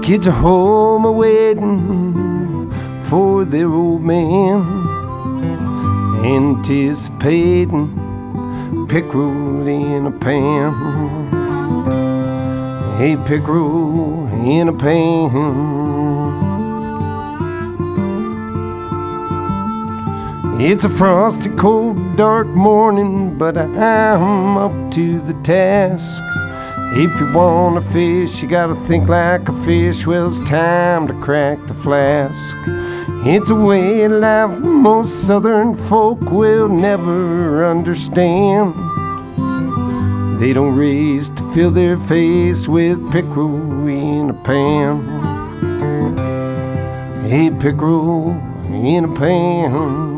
Kids 0.02 0.26
are 0.26 0.32
home 0.32 1.04
a 1.04 1.12
waiting 1.12 2.72
for 3.04 3.44
their 3.44 3.68
old 3.68 4.02
man, 4.02 4.62
anticipating 6.24 7.88
pickerel 8.88 9.66
in 9.68 10.06
a 10.06 10.10
pan. 10.10 10.72
Hey, 12.98 13.16
pickerel 13.16 14.26
in 14.44 14.68
a 14.68 14.72
pan. 14.72 15.91
It's 20.60 20.84
a 20.84 20.88
frosty, 20.88 21.48
cold, 21.56 22.16
dark 22.16 22.46
morning, 22.46 23.36
but 23.38 23.56
I'm 23.56 24.58
up 24.58 24.92
to 24.92 25.18
the 25.20 25.32
task. 25.42 26.22
If 26.94 27.18
you 27.18 27.32
wanna 27.32 27.80
fish, 27.80 28.42
you 28.42 28.48
gotta 28.48 28.74
think 28.86 29.08
like 29.08 29.48
a 29.48 29.64
fish. 29.64 30.06
Well, 30.06 30.28
it's 30.28 30.40
time 30.48 31.06
to 31.08 31.14
crack 31.14 31.58
the 31.66 31.74
flask. 31.74 32.54
It's 33.26 33.48
a 33.48 33.54
way 33.54 34.04
of 34.04 34.12
life 34.12 34.58
most 34.58 35.26
southern 35.26 35.74
folk 35.88 36.20
will 36.20 36.68
never 36.68 37.64
understand. 37.64 38.74
They 40.38 40.52
don't 40.52 40.76
raise 40.76 41.30
to 41.30 41.52
fill 41.54 41.70
their 41.70 41.96
face 41.96 42.68
with 42.68 43.10
pickerel 43.10 43.88
in 43.88 44.28
a 44.30 44.34
pan. 44.44 45.02
Hey, 47.26 47.50
pickerel 47.50 48.32
in 48.66 49.04
a 49.06 49.14
pan. 49.18 50.11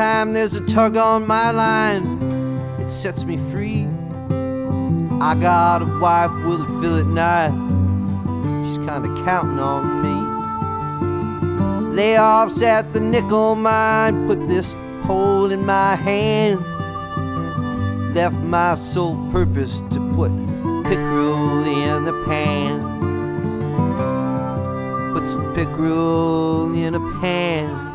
Time 0.00 0.32
there's 0.32 0.54
a 0.54 0.64
tug 0.64 0.96
on 0.96 1.26
my 1.26 1.50
line, 1.50 2.22
it 2.80 2.88
sets 2.88 3.24
me 3.24 3.36
free. 3.50 3.86
I 5.20 5.36
got 5.38 5.82
a 5.82 5.98
wife 6.00 6.32
with 6.46 6.62
a 6.62 6.80
fillet 6.80 7.02
knife. 7.02 7.52
She's 8.64 8.78
kinda 8.78 9.08
counting 9.26 9.58
on 9.58 9.84
me. 10.04 10.16
Layoffs 11.94 12.62
at 12.62 12.94
the 12.94 13.00
nickel 13.00 13.56
mine 13.56 14.26
put 14.26 14.48
this 14.48 14.74
hole 15.04 15.50
in 15.52 15.66
my 15.66 15.96
hand. 15.96 16.64
Left 18.14 18.36
my 18.36 18.76
sole 18.76 19.18
purpose 19.30 19.82
to 19.90 20.00
put 20.14 20.32
pickerel 20.84 21.62
in 21.66 22.06
the 22.06 22.14
pan. 22.24 22.80
Put 25.12 25.28
some 25.28 25.52
pickerel 25.52 26.72
in 26.74 26.94
a 26.94 27.20
pan. 27.20 27.89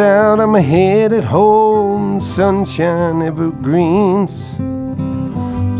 Out, 0.00 0.40
I'm 0.40 0.54
headed 0.54 1.24
home. 1.24 2.18
Sunshine 2.20 3.22
evergreens. 3.22 4.32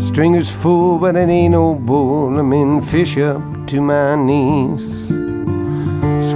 Stringer's 0.07 0.49
full, 0.49 0.99
but 0.99 1.15
it 1.15 1.27
ain't 1.27 1.51
no 1.51 1.75
bull. 1.75 2.39
I'm 2.39 2.53
in 2.53 2.81
fish 2.81 3.17
up 3.17 3.41
to 3.67 3.81
my 3.81 4.15
knees. 4.15 5.11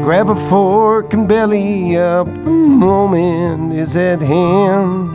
Grab 0.05 0.29
a 0.29 0.35
fork 0.35 1.13
and 1.15 1.27
belly 1.27 1.97
up. 1.97 2.27
The 2.27 2.51
moment 2.51 3.73
is 3.73 3.97
at 3.97 4.21
hand. 4.21 5.09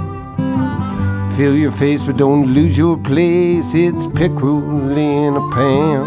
Fill 1.37 1.55
your 1.55 1.71
face, 1.71 2.03
but 2.03 2.17
don't 2.17 2.53
lose 2.53 2.77
your 2.77 2.97
place. 2.97 3.73
It's 3.73 4.09
pickerel 4.09 4.99
in 4.99 5.37
a 5.37 5.51
pan. 5.55 6.05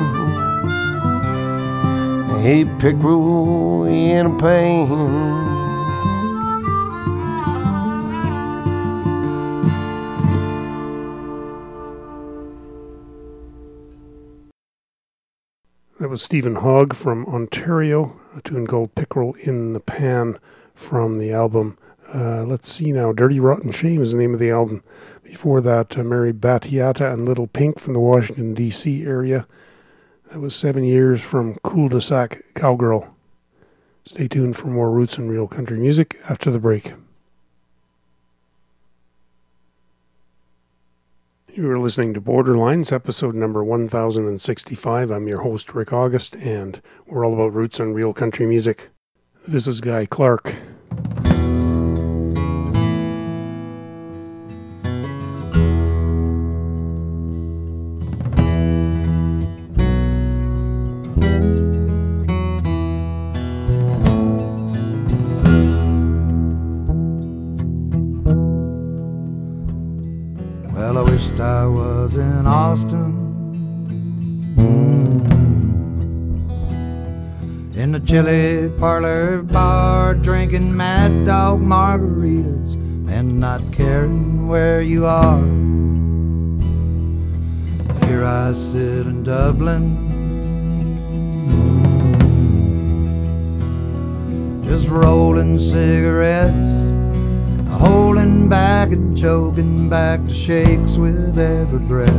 Hey, 2.42 2.66
pickerel 2.78 3.86
in 3.86 4.26
a 4.26 4.38
pan. 4.38 5.53
Was 16.14 16.22
Stephen 16.22 16.58
Hogg 16.58 16.94
from 16.94 17.26
Ontario, 17.26 18.16
a 18.38 18.42
tune 18.44 18.68
called 18.68 18.94
Pickerel 18.94 19.34
in 19.42 19.74
the 19.74 19.80
Pan 19.80 20.38
from 20.76 21.18
the 21.18 21.32
album. 21.32 21.76
Uh, 22.14 22.44
let's 22.44 22.72
see 22.72 22.92
now. 22.92 23.12
Dirty 23.12 23.40
Rotten 23.40 23.72
Shame 23.72 24.00
is 24.00 24.12
the 24.12 24.20
name 24.20 24.32
of 24.32 24.40
the 24.40 24.52
album. 24.52 24.84
Before 25.24 25.60
that, 25.62 25.98
uh, 25.98 26.04
Mary 26.04 26.32
Battiata 26.32 27.12
and 27.12 27.26
Little 27.26 27.48
Pink 27.48 27.80
from 27.80 27.94
the 27.94 28.00
Washington, 28.00 28.54
D.C. 28.54 29.04
area. 29.04 29.48
That 30.30 30.40
was 30.40 30.56
seven 30.56 30.84
years 30.84 31.20
from 31.20 31.58
Cul 31.64 31.90
de 31.90 32.00
Sac 32.00 32.44
Cowgirl. 32.54 33.08
Stay 34.06 34.28
tuned 34.28 34.56
for 34.56 34.68
more 34.68 34.92
roots 34.92 35.18
and 35.18 35.32
real 35.32 35.48
country 35.48 35.80
music 35.80 36.22
after 36.30 36.52
the 36.52 36.60
break. 36.60 36.94
You 41.56 41.70
are 41.70 41.78
listening 41.78 42.16
to 42.16 42.22
Borderlines, 42.22 42.92
episode 42.92 43.36
number 43.36 43.64
1065. 43.64 45.12
I'm 45.12 45.28
your 45.28 45.44
host, 45.44 45.76
Rick 45.76 45.94
August, 45.94 46.36
and 46.38 46.82
we're 47.06 47.24
all 47.24 47.36
about 47.36 47.54
roots 47.54 47.80
and 47.80 47.94
real 47.94 48.12
country 48.12 48.48
music. 48.48 48.90
This 49.48 49.68
is 49.68 49.80
Guy 49.80 50.08
Clark. 50.08 50.56
Parlor 78.84 79.42
bar, 79.44 80.14
drinking 80.14 80.76
mad 80.76 81.26
dog 81.26 81.62
margaritas 81.62 82.74
and 83.10 83.40
not 83.40 83.62
caring 83.72 84.46
where 84.46 84.82
you 84.82 85.06
are. 85.06 85.40
Here 88.06 88.26
I 88.26 88.52
sit 88.52 89.06
in 89.06 89.24
Dublin. 89.24 89.86
Mm. 94.28 94.66
Just 94.66 94.90
rolling 94.90 95.58
cigarettes 95.58 96.52
holding 97.80 98.50
back 98.50 98.92
and 98.92 99.18
choking 99.18 99.88
back 99.88 100.22
the 100.26 100.34
shakes 100.34 100.98
with 100.98 101.40
every 101.40 101.80
breath. 101.80 102.10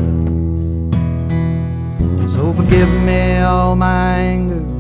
So 2.33 2.55
forgive 2.55 2.89
me 3.03 3.41
all 3.41 3.77
my 3.77 4.15
anger, 4.17 4.74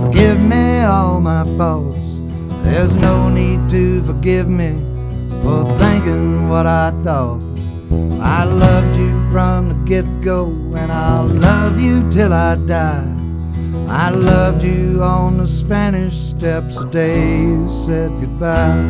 forgive 0.00 0.40
me 0.40 0.80
all 0.82 1.20
my 1.20 1.44
faults. 1.58 2.04
There's 2.64 2.94
no 2.96 3.28
need 3.28 3.68
to 3.68 4.02
forgive 4.04 4.48
me 4.48 4.72
for 5.42 5.64
thinking 5.78 6.48
what 6.48 6.66
I 6.66 6.90
thought. 7.04 7.40
I 8.20 8.44
loved 8.44 8.96
you 8.96 9.12
from 9.30 9.68
the 9.68 9.74
get 9.84 10.06
go, 10.22 10.46
and 10.74 10.90
I'll 10.90 11.26
love 11.26 11.80
you 11.80 12.08
till 12.10 12.32
I 12.32 12.56
die. 12.56 13.14
I 13.88 14.10
loved 14.10 14.62
you 14.62 15.02
on 15.02 15.36
the 15.36 15.46
Spanish 15.46 16.16
steps 16.16 16.76
the 16.76 16.86
day 16.86 17.40
you 17.40 17.70
said 17.70 18.10
goodbye. 18.20 18.80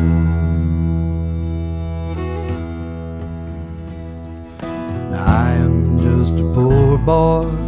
I 5.11 5.51
am 5.53 5.99
just 5.99 6.33
a 6.39 6.53
poor 6.53 6.97
boy. 6.97 7.64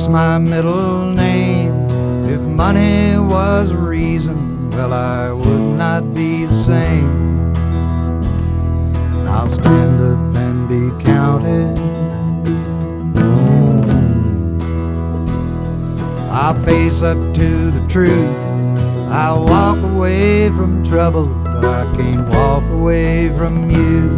Jack's 0.00 0.08
my 0.08 0.38
middle 0.38 1.12
name. 1.12 1.74
If 2.26 2.40
money 2.40 3.18
was 3.18 3.70
a 3.70 3.76
reason, 3.76 4.70
well, 4.70 4.94
I 4.94 5.30
would 5.30 5.76
not 5.76 6.14
be 6.14 6.46
the 6.46 6.56
same. 6.56 7.52
I'll 9.28 9.48
stand 9.48 10.00
up 10.00 10.36
and 10.38 10.68
be 10.70 11.04
counted. 11.04 11.78
I'll 16.30 16.58
face 16.64 17.02
up 17.02 17.18
to 17.34 17.70
the 17.70 17.86
truth. 17.86 18.36
I'll 19.10 19.44
walk 19.44 19.82
away 19.82 20.48
from 20.48 20.82
trouble, 20.82 21.26
but 21.26 21.64
I 21.64 21.84
can't 21.96 22.26
walk 22.30 22.64
away 22.70 23.28
from 23.36 23.70
you. 23.70 24.16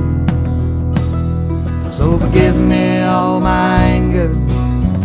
So 1.91 2.19
forgive 2.19 2.57
me 2.57 3.01
all 3.03 3.41
my 3.41 3.83
anger 3.83 4.42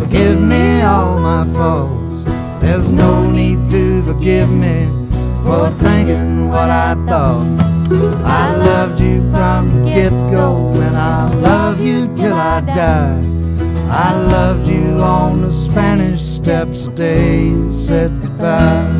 forgive 0.08 0.40
me 0.40 0.80
all 0.80 1.18
my 1.18 1.44
faults. 1.52 2.30
There's 2.62 2.90
no 2.90 3.30
need 3.30 3.66
to 3.70 4.02
forgive 4.04 4.48
me 4.48 4.86
for 5.42 5.70
thinking 5.82 6.48
what 6.48 6.70
I 6.70 6.94
thought. 7.06 7.46
I 8.24 8.56
loved 8.56 9.00
you 9.00 9.20
from 9.32 9.84
the 9.84 9.90
get 9.90 10.10
go, 10.32 10.72
and 10.80 10.96
I 10.96 11.32
love 11.34 11.80
you 11.80 12.06
till 12.16 12.34
I 12.34 12.60
die. 12.60 13.22
I 13.90 14.18
loved 14.18 14.66
you 14.66 15.00
on 15.02 15.42
the 15.42 15.50
Spanish 15.50 16.22
steps 16.22 16.84
the 16.84 16.90
day 16.92 17.48
you 17.48 17.72
said 17.72 18.10
goodbye. 18.22 18.97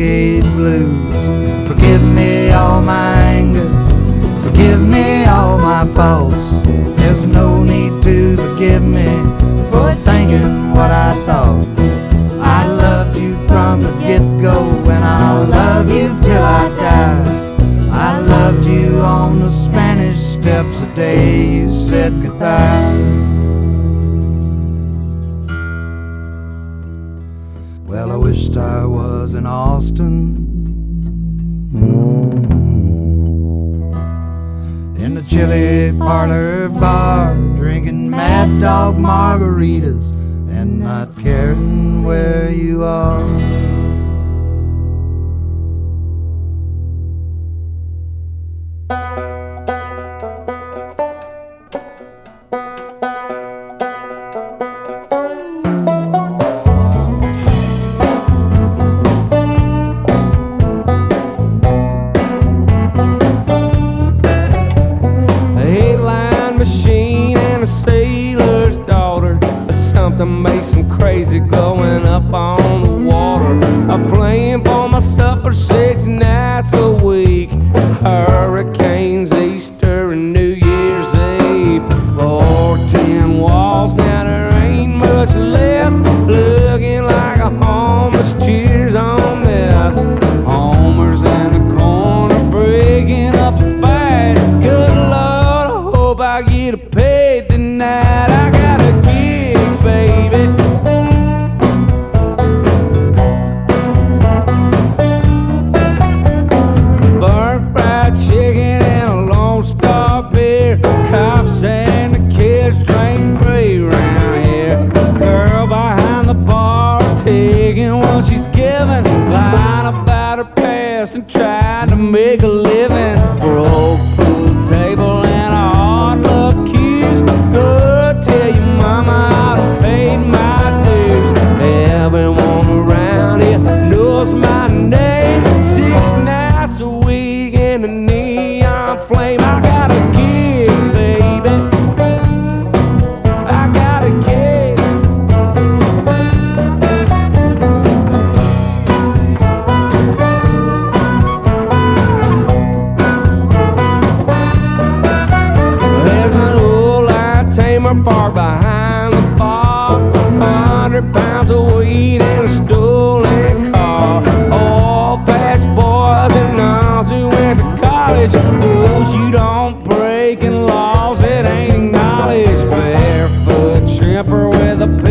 gate 0.00 0.42
blue. 0.56 0.99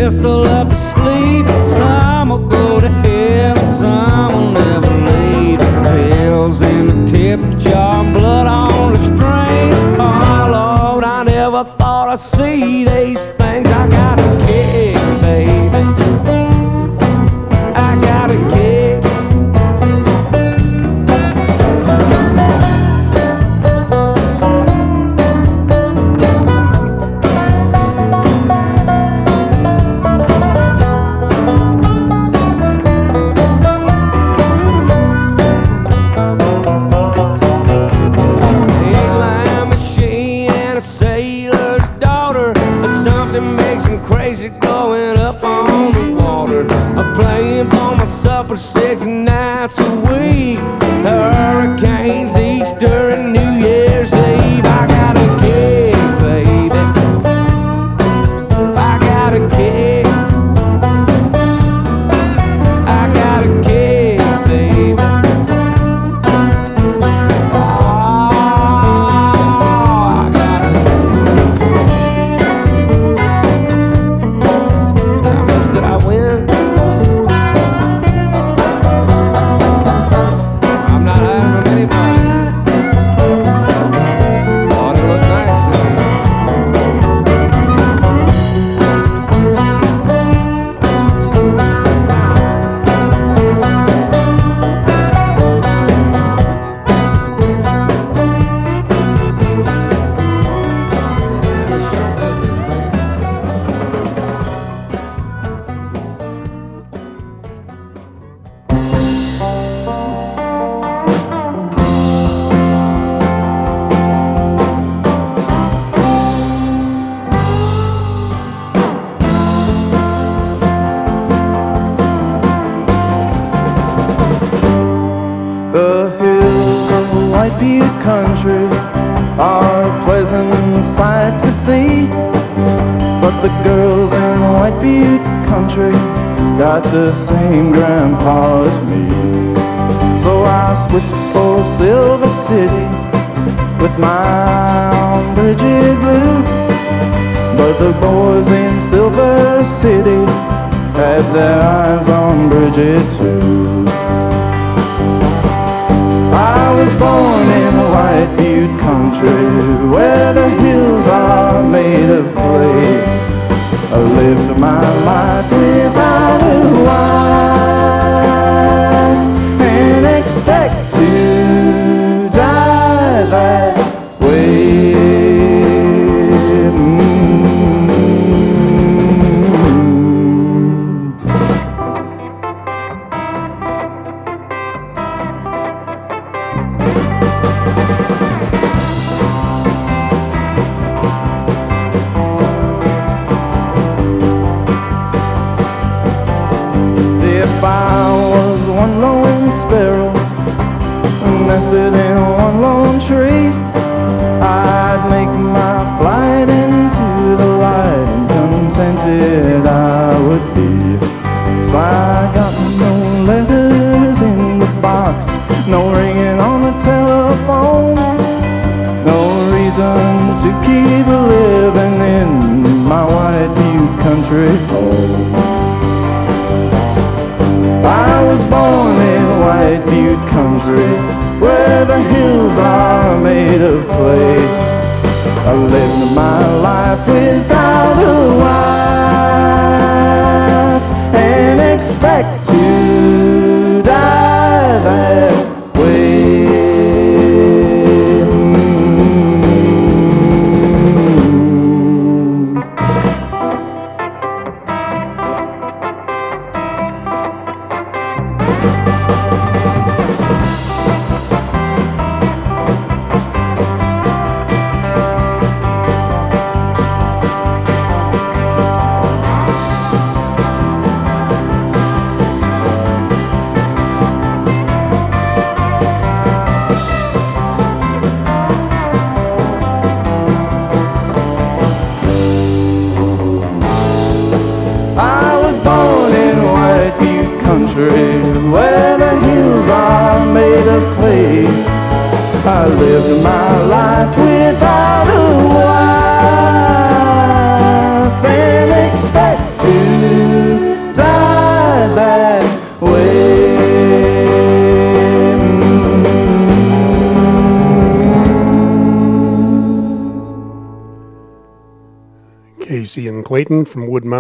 pistol 0.09 0.43
up 0.45 0.69
his 0.69 0.91
sleeve. 0.93 1.58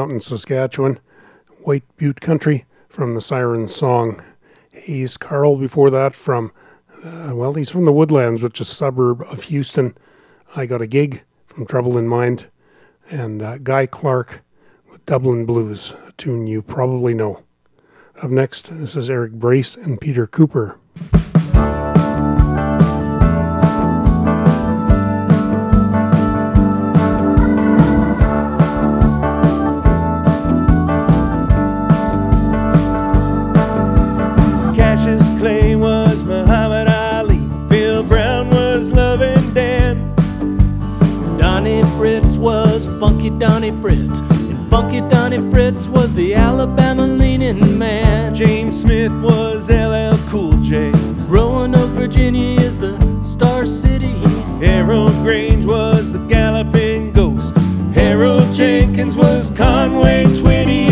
Mountain, 0.09 0.21
Saskatchewan, 0.21 0.99
White 1.61 1.83
Butte 1.97 2.19
Country 2.19 2.65
from 2.87 3.13
the 3.13 3.21
Siren 3.21 3.67
Song. 3.67 4.23
Hayes 4.71 5.17
Carll 5.17 5.55
before 5.55 5.91
that 5.91 6.15
from, 6.15 6.51
uh, 7.03 7.33
well, 7.35 7.53
he's 7.53 7.69
from 7.69 7.85
the 7.85 7.93
Woodlands, 7.93 8.41
which 8.41 8.59
is 8.59 8.71
a 8.71 8.73
suburb 8.73 9.21
of 9.29 9.43
Houston. 9.43 9.95
I 10.55 10.65
Got 10.65 10.81
a 10.81 10.87
Gig 10.87 11.21
from 11.45 11.67
Trouble 11.67 11.95
in 11.95 12.07
Mind. 12.07 12.47
And 13.11 13.43
uh, 13.43 13.59
Guy 13.59 13.85
Clark 13.85 14.41
with 14.89 15.05
Dublin 15.05 15.45
Blues, 15.45 15.93
a 16.07 16.11
tune 16.13 16.47
you 16.47 16.63
probably 16.63 17.13
know. 17.13 17.43
Up 18.19 18.31
next, 18.31 18.79
this 18.79 18.95
is 18.95 19.11
Eric 19.11 19.33
Brace 19.33 19.75
and 19.75 20.01
Peter 20.01 20.25
Cooper. 20.25 20.79
you 44.99 45.09
Donnie 45.09 45.37
Fritts 45.51 45.87
was 45.87 46.13
the 46.13 46.33
Alabama 46.33 47.05
leaning 47.05 47.77
man. 47.77 48.33
James 48.33 48.81
Smith 48.81 49.11
was 49.21 49.69
LL 49.69 50.17
Cool 50.29 50.53
J. 50.61 50.91
Roanoke, 51.27 51.89
Virginia 51.91 52.59
is 52.59 52.77
the 52.77 52.97
Star 53.23 53.65
City. 53.65 54.13
Harold 54.59 55.13
Grange 55.23 55.65
was 55.65 56.11
the 56.11 56.19
Galloping 56.19 57.13
Ghost. 57.13 57.55
Harold 57.93 58.53
Jenkins 58.53 59.15
was 59.15 59.51
Conway 59.51 60.25
Twitty. 60.25 60.88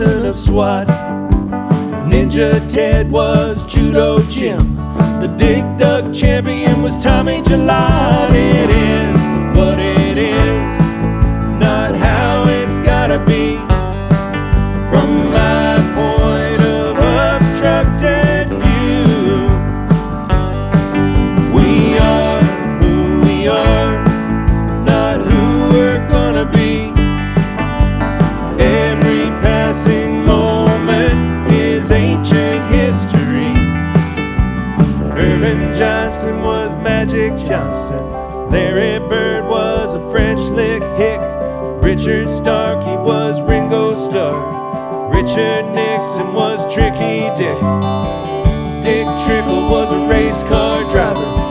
of 0.00 0.38
SWAT. 0.38 0.86
Ninja 2.06 2.60
Ted 2.70 3.10
was 3.10 3.56
Judo 3.64 4.20
Jim. 4.28 4.76
The 5.20 5.34
Dig 5.38 5.64
Duck 5.78 6.12
champion 6.12 6.82
was 6.82 7.02
Tommy 7.02 7.40
July 7.42 8.28
It 8.30 8.70
is 8.70 9.56
what 9.56 9.78
Larry 38.76 38.98
Bird 39.08 39.48
was 39.48 39.94
a 39.94 40.10
French 40.10 40.38
Lick 40.50 40.82
hick. 40.98 41.18
Richard 41.82 42.28
Starkey 42.28 42.94
was 42.98 43.40
Ringo 43.40 43.94
Starr. 43.94 45.10
Richard 45.10 45.64
Nixon 45.72 46.34
was 46.34 46.60
Tricky 46.74 47.20
Dick. 47.40 47.58
Dick 48.82 49.06
Trickle 49.24 49.70
was 49.70 49.90
a 49.90 50.06
race 50.06 50.42
car 50.42 50.86
driver. 50.90 51.45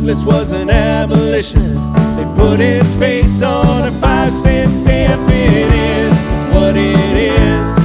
Douglass 0.00 0.24
was 0.24 0.52
an 0.52 0.70
abolitionist. 0.70 1.82
They 2.16 2.24
put 2.34 2.58
his 2.58 2.90
face 2.94 3.42
on 3.42 3.86
a 3.86 4.00
five 4.00 4.32
cent 4.32 4.72
stamp. 4.72 5.30
It 5.30 5.70
is 5.74 6.54
what 6.54 6.74
it 6.74 6.96
is, 6.96 7.76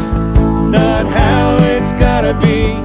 not 0.71 1.07
how 1.07 1.57
it's 1.59 1.91
gotta 1.99 2.33
be. 2.35 2.84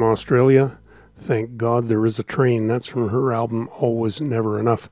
From 0.00 0.12
Australia. 0.12 0.78
Thank 1.14 1.58
God 1.58 1.88
there 1.88 2.06
is 2.06 2.18
a 2.18 2.22
train. 2.22 2.68
That's 2.68 2.86
from 2.86 3.10
her 3.10 3.34
album 3.34 3.68
Always 3.68 4.18
Never 4.18 4.58
Enough. 4.58 4.88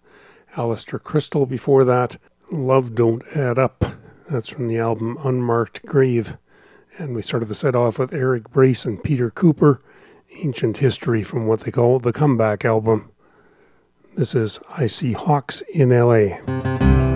Alistair 0.54 0.98
Christl 0.98 1.48
before 1.48 1.82
that. 1.86 2.20
Love 2.52 2.94
Don't 2.94 3.22
Add 3.34 3.58
Up. 3.58 3.82
That's 4.30 4.50
from 4.50 4.68
the 4.68 4.76
album 4.76 5.16
Unmarked 5.24 5.86
Grave. 5.86 6.36
And 6.98 7.14
we 7.14 7.22
started 7.22 7.48
the 7.48 7.54
set 7.54 7.74
off 7.74 7.98
with 7.98 8.12
Eric 8.12 8.50
Brace 8.50 8.84
and 8.84 9.02
Peter 9.02 9.30
Cooper. 9.30 9.80
Ancient 10.42 10.76
History 10.76 11.22
from 11.22 11.46
what 11.46 11.60
they 11.60 11.70
call 11.70 11.98
the 12.00 12.12
Comeback 12.12 12.66
album. 12.66 13.10
This 14.14 14.34
is 14.34 14.60
I 14.68 14.88
See 14.88 15.14
Hawks 15.14 15.62
in 15.72 15.88
LA. 15.88 17.07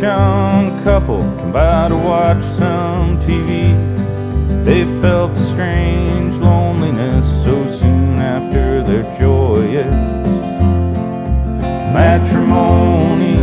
Young 0.00 0.80
couple 0.84 1.18
came 1.18 1.50
by 1.50 1.88
to 1.88 1.96
watch 1.96 2.42
some 2.44 3.18
TV. 3.18 3.74
They 4.64 4.84
felt 5.00 5.32
a 5.32 5.46
strange 5.46 6.34
loneliness 6.36 7.26
so 7.44 7.68
soon 7.76 8.18
after 8.18 8.82
their 8.82 9.02
joyous 9.18 9.86
matrimony. 11.92 13.38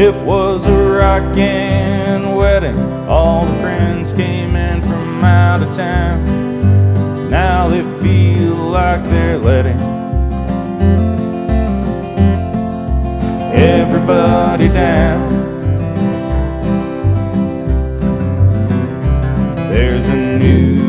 It 0.00 0.14
was 0.24 0.64
a 0.66 0.90
rockin' 0.90 2.36
wedding. 2.36 2.78
All 3.08 3.44
the 3.44 3.54
friends 3.60 4.12
came 4.12 4.54
in 4.54 4.82
from 4.82 5.24
out 5.24 5.62
of 5.62 5.74
town. 5.74 7.28
Now 7.28 7.68
they 7.68 7.82
feel 8.00 8.54
like 8.54 9.02
they're 9.04 9.38
letting 9.38 9.93
everybody 13.54 14.68
down. 14.68 15.32
There's 19.70 20.06
a 20.08 20.38
new 20.38 20.83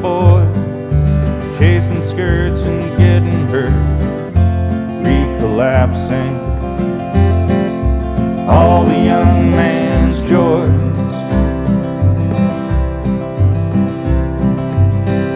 boys, 0.00 0.56
chasing 1.58 2.02
skirts 2.02 2.62
and 2.62 2.96
getting 2.96 3.46
hurt, 3.48 3.72
recollapsing 5.04 6.38
all 8.48 8.84
the 8.84 8.96
young 8.96 9.50
man's 9.50 10.20
joys. 10.28 10.70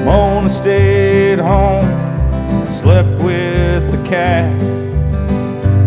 Mona 0.04 0.48
stayed 0.48 1.38
home, 1.38 1.88
slept 2.80 3.22
with 3.22 3.90
the 3.90 4.02
cat, 4.08 4.58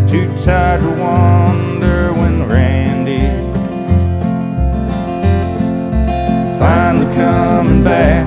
too 0.07 0.27
tired 0.43 0.81
to 0.81 0.89
wander 1.01 2.13
when 2.13 2.47
Randy 2.47 3.27
finally 6.59 7.13
coming 7.15 7.83
back. 7.83 8.26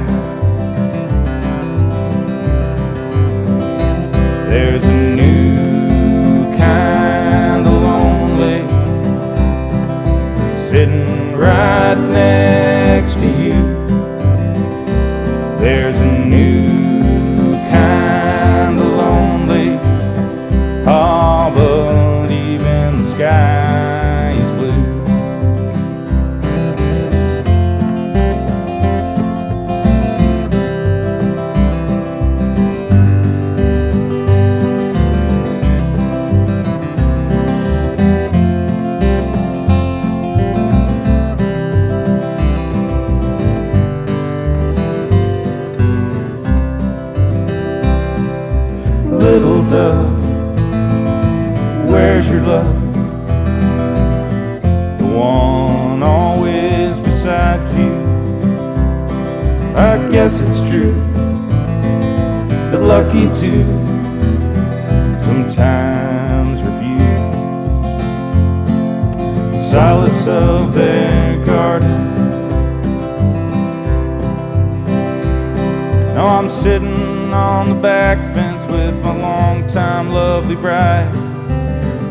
Bride, 80.60 81.10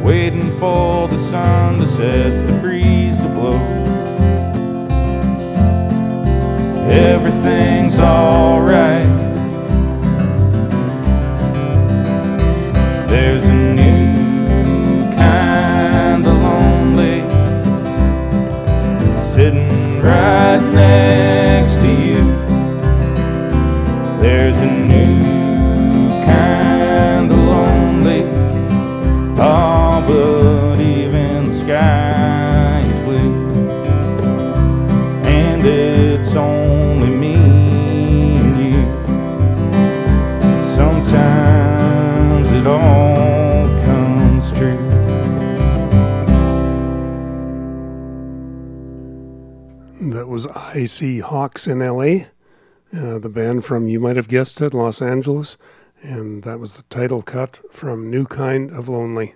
waiting 0.04 0.52
for 0.58 1.08
the 1.08 1.18
sun 1.18 1.78
to 1.78 1.86
set, 1.86 2.49
was 50.30 50.48
I 50.48 50.86
See 50.86 51.20
Hawks 51.20 51.68
in 51.68 51.80
LA, 51.80 52.28
uh, 52.96 53.20
the 53.20 53.30
band 53.30 53.66
from, 53.66 53.88
you 53.88 54.00
might 54.00 54.16
have 54.16 54.28
guessed 54.28 54.62
it, 54.62 54.74
Los 54.74 55.02
Angeles. 55.02 55.58
And 56.02 56.44
that 56.44 56.60
was 56.60 56.76
the 56.76 56.84
title 56.84 57.22
cut 57.22 57.60
from 57.74 58.10
New 58.10 58.26
Kind 58.26 58.72
of 58.72 58.88
Lonely. 58.88 59.36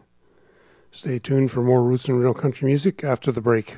Stay 0.92 1.20
tuned 1.20 1.52
for 1.52 1.62
more 1.62 1.84
Roots 1.84 2.08
and 2.08 2.20
Real 2.20 2.34
Country 2.34 2.68
music 2.68 3.04
after 3.04 3.32
the 3.32 3.42
break. 3.42 3.78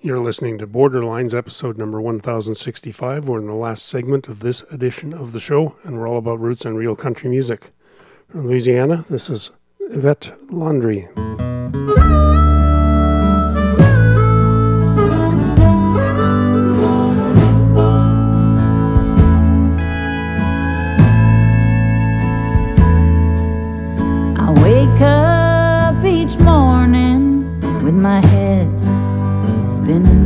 You're 0.00 0.20
listening 0.20 0.58
to 0.58 0.66
Borderlines, 0.66 1.34
episode 1.34 1.78
number 1.78 2.00
1065. 2.00 3.28
We're 3.28 3.40
in 3.40 3.46
the 3.46 3.54
last 3.54 3.86
segment 3.86 4.28
of 4.28 4.40
this 4.40 4.62
edition 4.70 5.12
of 5.12 5.32
the 5.32 5.40
show, 5.40 5.76
and 5.82 5.98
we're 5.98 6.06
all 6.06 6.18
about 6.18 6.38
roots 6.38 6.64
and 6.64 6.76
real 6.76 6.94
country 6.94 7.28
music. 7.28 7.72
From 8.28 8.46
Louisiana, 8.46 9.04
this 9.08 9.30
is 9.30 9.50
Yvette 9.80 10.36
Landry. 10.52 11.08
Spinning 29.86 30.04
round. 30.04 30.25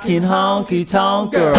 Punk 0.00 0.22
rockin' 0.22 0.22
honky 0.22 0.88
tonk 0.88 1.32
girl. 1.32 1.56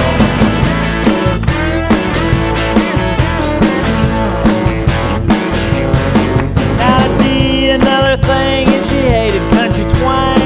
It'd 6.80 7.20
be 7.20 7.70
another 7.70 8.18
thing 8.24 8.68
if 8.70 8.90
she 8.90 8.98
hated 8.98 9.42
country 9.52 9.84
twang. 9.86 10.40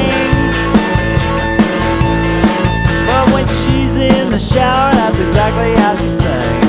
But 3.08 3.34
when 3.34 3.48
she's 3.48 3.96
in 3.96 4.30
the 4.30 4.40
shower, 4.40 4.92
that's 4.94 5.20
exactly 5.20 5.74
how 5.76 5.96
she 5.96 6.10
sings. 6.10 6.66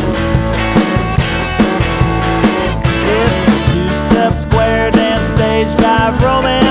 It's 3.09 3.49
a 3.49 3.73
two-step 3.73 4.39
square 4.39 4.91
dance 4.91 5.29
stage 5.31 5.75
dive 5.77 6.23
romance. 6.23 6.65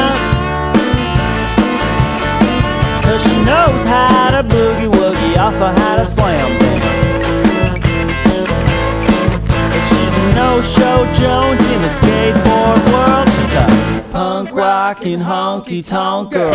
Cause 3.06 3.24
she 3.24 3.38
knows 3.44 3.84
how 3.84 4.15
to 4.36 4.44
boogie 4.44 4.92
woogie, 4.92 5.38
also 5.38 5.66
had 5.66 6.00
a 6.00 6.06
slam 6.06 6.60
dance. 6.60 7.06
But 9.72 9.82
she's 9.88 10.14
a 10.14 10.36
no-show 10.36 10.98
Jones 11.14 11.62
in 11.74 11.82
the 11.82 11.88
skateboard 11.88 12.80
world. 12.92 13.30
She's 13.30 13.54
a 13.54 13.66
punk 14.12 14.52
rockin' 14.52 15.22
honky 15.22 15.88
tonk 15.88 16.34
girl. 16.34 16.54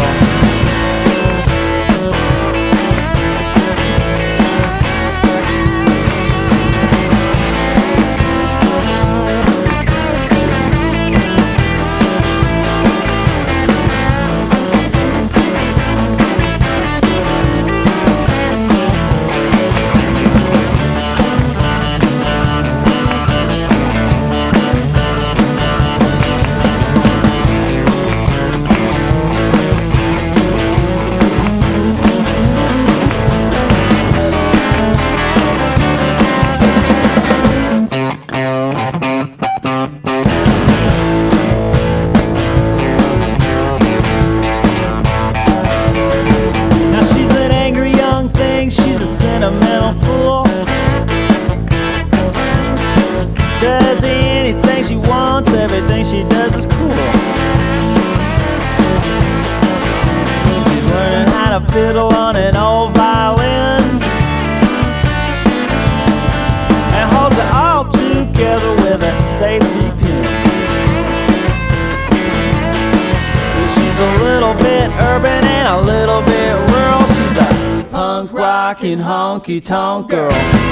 Honky 79.51 79.61
tonk 79.61 80.09
girl. 80.11 80.70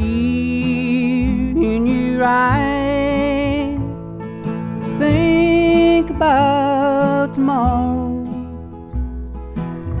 Tear 0.00 1.62
in 1.62 1.86
your 1.86 2.24
eyes. 2.24 3.78
Just 4.80 4.94
think 4.98 6.10
about 6.10 7.34
tomorrow. 7.34 8.24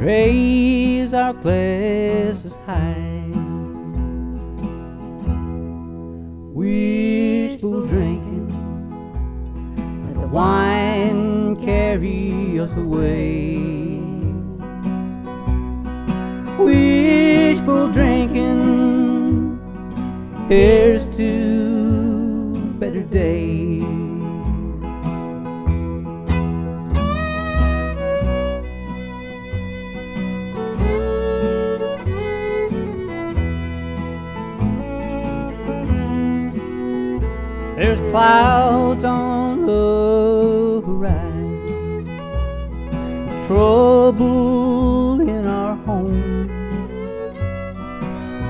Raise 0.00 1.12
our 1.12 1.32
glasses 1.34 2.54
high. 2.66 3.24
Wishful 6.54 7.86
drinking, 7.86 8.48
let 10.06 10.20
the 10.20 10.28
wine 10.28 11.56
carry 11.56 12.58
us 12.60 12.74
away. 12.76 14.00
Wishful 16.58 17.88
drinking, 17.92 18.25
here's 20.48 21.06
to 21.16 22.56
better 22.78 23.02
days. 23.02 23.82
There's 37.76 38.00
clouds 38.10 39.04
on 39.04 39.66
the 39.66 40.82
horizon, 40.86 42.06
trouble 43.46 45.20
in 45.20 45.46
our 45.46 45.74
home. 45.84 46.48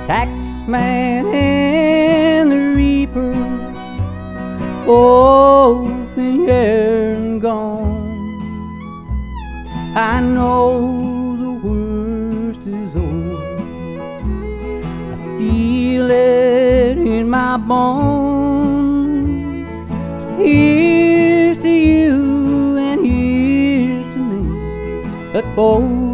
Taxman 0.06 1.15
both 4.86 6.14
been 6.14 6.46
here 6.46 7.14
and 7.16 7.42
gone. 7.42 8.06
I 9.96 10.20
know 10.20 11.36
the 11.44 11.50
worst 11.66 12.60
is 12.60 12.94
over. 12.94 13.56
I 15.12 15.16
feel 15.38 16.10
it 16.10 16.98
in 16.98 17.28
my 17.28 17.56
bones. 17.56 17.96
Here's 20.38 21.58
to 21.58 21.68
you 21.68 22.76
and 22.78 23.04
here's 23.04 24.06
to 24.14 24.20
me. 24.20 25.32
Let's 25.32 25.48
both 25.56 26.05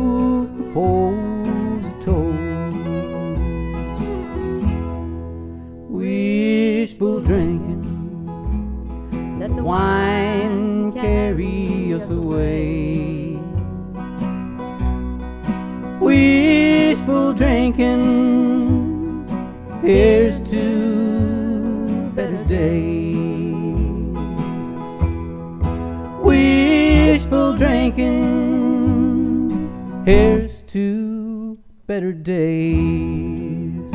better 31.93 32.14
days. 32.14 33.93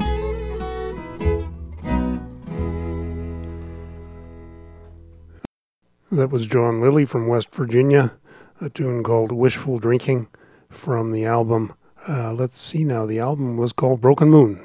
That 6.11 6.29
was 6.29 6.45
John 6.45 6.79
Lilly 6.79 7.05
from 7.05 7.27
West 7.27 7.49
Virginia, 7.55 8.13
a 8.61 8.69
tune 8.69 9.01
called 9.01 9.31
Wishful 9.31 9.79
Drinking 9.79 10.27
from 10.69 11.11
the 11.11 11.25
album. 11.25 11.73
Uh, 12.07 12.33
let's 12.33 12.59
see 12.59 12.83
now, 12.83 13.07
the 13.07 13.17
album 13.17 13.57
was 13.57 13.73
called 13.73 13.99
Broken 13.99 14.29
Moon. 14.29 14.63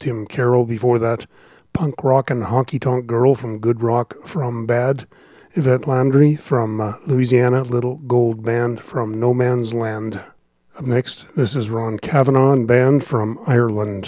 Tim 0.00 0.26
Carroll 0.26 0.64
before 0.64 0.98
that, 0.98 1.26
Punk 1.72 2.02
Rock 2.02 2.30
and 2.30 2.46
Honky 2.46 2.80
Tonk 2.80 3.06
Girl 3.06 3.36
from 3.36 3.60
Good 3.60 3.80
Rock 3.80 4.16
from 4.26 4.66
Bad. 4.66 5.06
Yvette 5.52 5.86
Landry 5.86 6.34
from 6.34 6.80
uh, 6.80 6.94
Louisiana, 7.06 7.62
Little 7.62 7.98
Gold 7.98 8.42
Band 8.42 8.80
from 8.80 9.20
No 9.20 9.32
Man's 9.32 9.72
Land. 9.72 10.20
Up 10.78 10.86
next, 10.86 11.26
this 11.36 11.54
is 11.54 11.68
Ron 11.68 11.98
Kavana 11.98 12.50
and 12.54 12.66
Band 12.66 13.04
from 13.04 13.38
Ireland. 13.46 14.06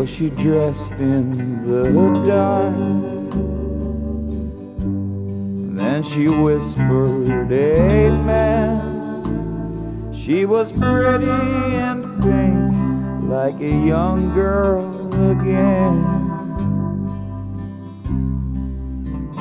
Was 0.00 0.08
she 0.08 0.30
dressed 0.30 0.92
in 0.92 1.60
the 1.60 1.92
dark? 2.24 2.74
Then 5.76 6.02
she 6.02 6.26
whispered, 6.26 7.52
Amen. 7.52 8.80
She 10.14 10.46
was 10.46 10.72
pretty 10.72 11.26
and 11.26 12.02
pink, 12.22 12.72
like 13.28 13.60
a 13.60 13.68
young 13.68 14.32
girl 14.32 14.88
again. 15.30 16.02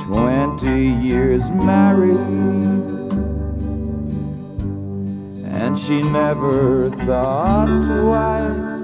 Twenty 0.03 0.90
years 1.07 1.49
married, 1.52 2.18
and 5.56 5.80
she 5.80 6.03
never 6.03 6.90
thought 7.06 7.68
twice 7.68 8.78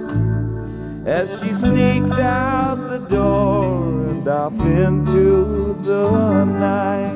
as 1.06 1.40
she 1.40 1.54
sneaked 1.54 2.20
out 2.20 2.90
the 2.90 2.98
door 2.98 4.08
and 4.08 4.28
off 4.28 4.60
into 4.60 5.78
the 5.84 6.46
night. 6.46 7.14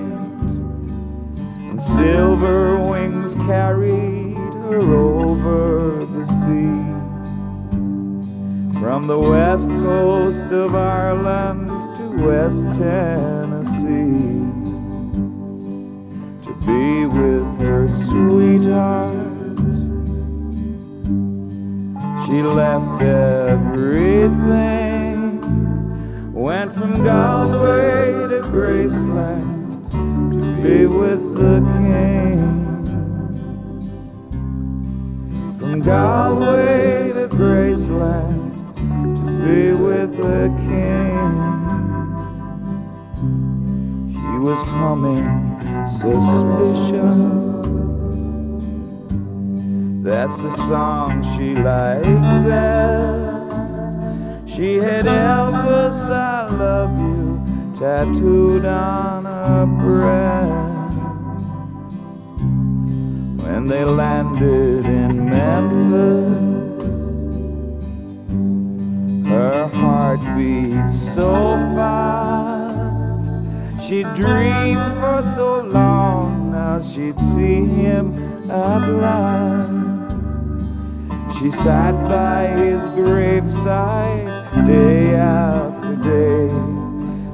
And 1.70 1.82
silver 1.82 2.78
wings 2.78 3.34
carried 3.34 4.36
her 4.36 4.80
over 4.80 6.06
the 6.06 6.26
sea. 6.26 7.00
From 8.80 9.08
the 9.08 9.18
west 9.18 9.72
coast 9.72 10.52
of 10.52 10.76
Ireland 10.76 11.68
to 11.68 12.26
West 12.26 12.62
Tennessee. 12.78 14.46
To 16.46 16.54
be 16.66 17.06
with 17.06 17.60
her 17.62 17.90
sweetheart. 17.90 19.19
She 22.30 22.44
left 22.44 23.02
everything, 23.02 24.32
went 26.32 26.72
from 26.76 27.04
Galway 27.04 28.28
to 28.30 28.42
Graceland 28.52 29.90
to 30.32 30.62
be 30.62 30.86
with 30.86 31.36
the 31.36 31.60
king. 31.80 32.38
From 35.58 35.82
Galway 35.82 37.14
to 37.14 37.28
Graceland 37.30 38.52
to 38.76 39.32
be 39.44 39.74
with 39.74 40.16
the 40.16 40.50
king. 40.70 41.32
She 44.14 44.38
was 44.38 44.62
humming 44.70 45.28
suspicion. 45.88 47.59
That's 50.10 50.38
the 50.38 50.50
song 50.68 51.22
she 51.22 51.54
liked 51.54 52.04
best. 52.50 53.54
She 54.52 54.78
had 54.78 55.06
Elvis, 55.06 56.10
I 56.10 56.50
love 56.50 56.98
you, 56.98 57.40
tattooed 57.78 58.66
on 58.66 59.26
her 59.26 59.68
breast. 59.68 61.04
When 63.44 63.68
they 63.68 63.84
landed 63.86 64.88
in 64.88 65.30
Memphis, 65.30 66.34
her 69.30 69.68
heart 69.68 70.22
beat 70.36 70.92
so 70.92 71.56
fast. 71.76 73.06
She 73.88 74.02
dreamed 74.16 74.92
for 75.00 75.22
so 75.36 75.62
long, 75.62 76.52
now 76.52 76.82
she'd 76.82 77.22
see 77.22 77.64
him 77.64 78.12
at 78.50 78.90
last. 78.90 79.79
She 81.40 81.52
sat 81.52 81.94
by 82.10 82.48
his 82.48 82.82
graveside 82.96 84.26
day 84.68 85.16
after 85.16 85.96
day, 85.96 86.50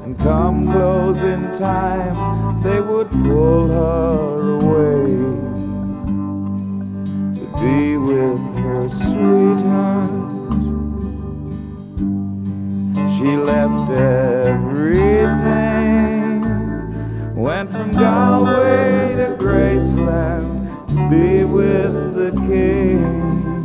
and 0.04 0.16
come 0.20 0.70
closing 0.70 1.42
time, 1.58 2.62
they 2.62 2.80
would 2.80 3.10
pull 3.10 3.66
her 3.66 4.58
away 4.60 5.06
to 7.34 7.46
be 7.60 7.96
with 7.96 8.38
her 8.58 8.88
sweetheart. 8.88 10.10
She 13.10 13.36
left 13.36 13.90
everything, 13.90 14.94
went 17.34 17.70
from 17.72 17.90
Galway 17.90 19.16
to 19.16 19.34
Graceland 19.36 20.68
to 20.90 20.94
be 21.10 21.42
with 21.42 22.14
the 22.14 22.30
king. 22.46 23.55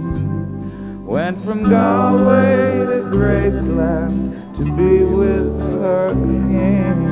Went 1.12 1.44
from 1.44 1.70
Galway 1.70 2.86
to 2.86 3.02
Graceland 3.12 4.56
to 4.56 4.64
be 4.64 5.04
with 5.04 5.60
her 5.60 6.14
king. 6.14 7.11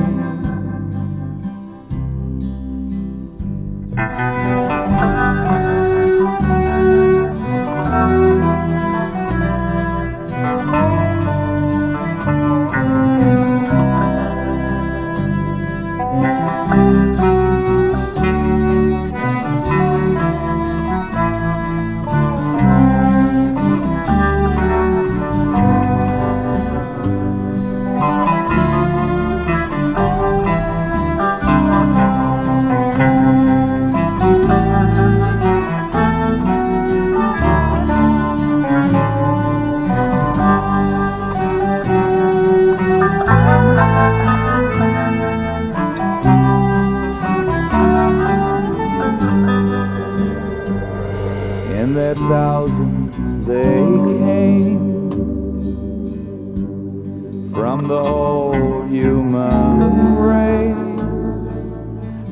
From 57.60 57.86
the 57.88 58.02
whole 58.02 58.86
human 58.86 60.16
race 60.16 61.00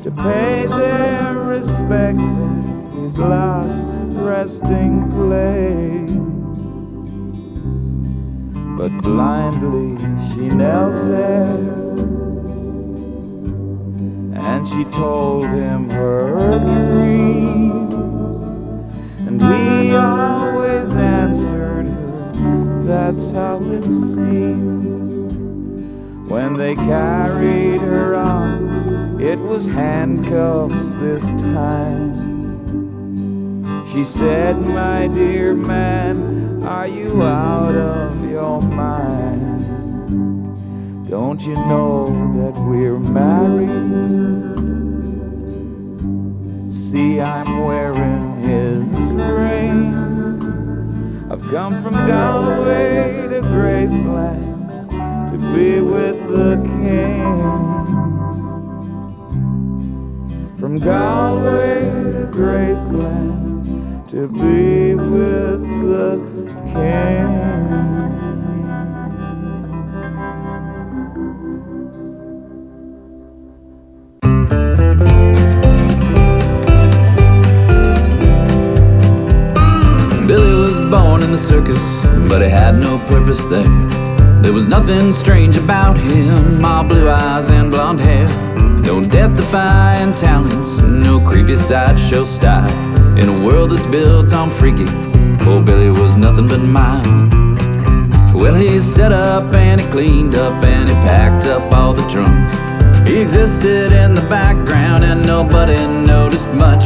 to 0.01 0.09
pay 0.09 0.65
their 0.65 1.35
respects 1.35 2.19
at 2.19 2.93
his 2.95 3.15
last 3.19 3.79
resting 4.25 5.07
place. 5.11 6.09
But 8.75 8.89
blindly 9.03 9.99
she 10.29 10.49
knelt 10.49 10.95
there 11.09 11.59
and 14.33 14.67
she 14.67 14.83
told 14.85 15.45
him 15.45 15.91
her 15.91 16.57
dreams, 16.89 17.93
and 19.27 19.39
he 19.39 19.95
always 19.95 20.89
answered 20.95 21.85
her. 21.85 22.83
That's 22.83 23.29
how 23.29 23.61
it 23.61 23.83
seemed. 23.83 24.98
When 26.29 26.57
they 26.57 26.75
carried 26.75 27.81
her 27.81 28.15
off, 28.15 29.19
it 29.19 29.39
was 29.39 29.65
handcuffs 29.65 30.93
this 30.99 31.25
time. 31.41 32.13
She 33.91 34.03
said, 34.03 34.61
My 34.61 35.07
dear 35.07 35.55
man, 35.55 36.61
are 36.63 36.87
you 36.87 37.23
out 37.23 37.73
of 37.73 38.29
your 38.29 38.61
mind? 38.61 39.65
Don't 41.09 41.41
you 41.41 41.55
know 41.55 42.05
that 42.35 42.53
we're 42.61 42.99
married? 42.99 43.67
See, 46.71 47.19
I'm 47.19 47.65
wearing 47.65 48.43
his 48.43 48.77
ring. 49.13 49.95
I've 51.31 51.41
come 51.49 51.81
from 51.81 51.95
Galway 52.05 53.29
to 53.29 53.41
Graceland 53.41 54.48
be 55.53 55.81
with 55.81 56.19
the 56.27 56.55
king. 56.63 57.39
From 60.59 60.77
Galway 60.77 61.79
to 62.13 62.27
Graceland 62.31 64.09
to 64.11 64.27
be 64.27 64.95
with 64.95 65.61
the 65.91 66.17
king. 66.73 67.49
Billy 80.27 80.53
was 80.53 80.77
born 80.91 81.23
in 81.23 81.31
the 81.31 81.37
circus, 81.37 81.81
but 82.29 82.41
he 82.41 82.49
had 82.49 82.75
no 82.79 82.99
purpose 83.07 83.43
there. 83.45 84.08
There 84.41 84.53
was 84.53 84.67
nothing 84.67 85.11
strange 85.11 85.57
about 85.57 85.97
him, 85.97 86.63
all 86.63 86.83
blue 86.83 87.09
eyes 87.09 87.49
and 87.49 87.69
blonde 87.69 87.99
hair. 87.99 88.27
No 88.81 89.01
death 89.01 89.35
defying 89.35 90.13
talents, 90.13 90.79
no 90.79 91.19
creepy 91.19 91.55
sideshow 91.55 92.23
style. 92.23 92.69
In 93.17 93.27
a 93.27 93.45
world 93.45 93.71
that's 93.71 93.85
built 93.87 94.31
on 94.33 94.49
freaky, 94.49 94.85
poor 95.43 95.61
Billy 95.61 95.89
was 95.89 96.15
nothing 96.15 96.47
but 96.47 96.59
mild. 96.59 97.33
Well, 98.33 98.55
he 98.55 98.79
set 98.79 99.11
up 99.11 99.53
and 99.53 99.81
he 99.81 99.87
cleaned 99.87 100.35
up 100.35 100.63
and 100.63 100.87
he 100.87 100.95
packed 100.95 101.45
up 101.45 101.71
all 101.73 101.93
the 101.93 102.07
trunks. 102.07 102.53
He 103.07 103.19
existed 103.19 103.91
in 103.91 104.13
the 104.15 104.25
background 104.29 105.03
and 105.03 105.25
nobody 105.25 105.75
noticed 106.05 106.47
much. 106.53 106.85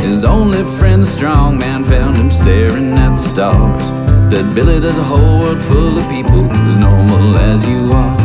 His 0.00 0.24
only 0.24 0.64
friend, 0.78 1.02
the 1.02 1.06
strong 1.06 1.58
man, 1.58 1.84
found 1.84 2.16
him 2.16 2.30
staring 2.30 2.92
at 2.98 3.10
the 3.16 3.28
stars. 3.32 3.82
Said, 4.32 4.54
Billy, 4.54 4.78
there's 4.78 4.96
a 4.96 5.02
whole 5.02 5.40
world 5.40 5.60
full 5.62 5.98
of 5.98 6.08
people 6.08 6.50
as 6.50 6.78
normal 6.78 7.36
as 7.36 7.66
you 7.68 7.92
are. 7.92 8.16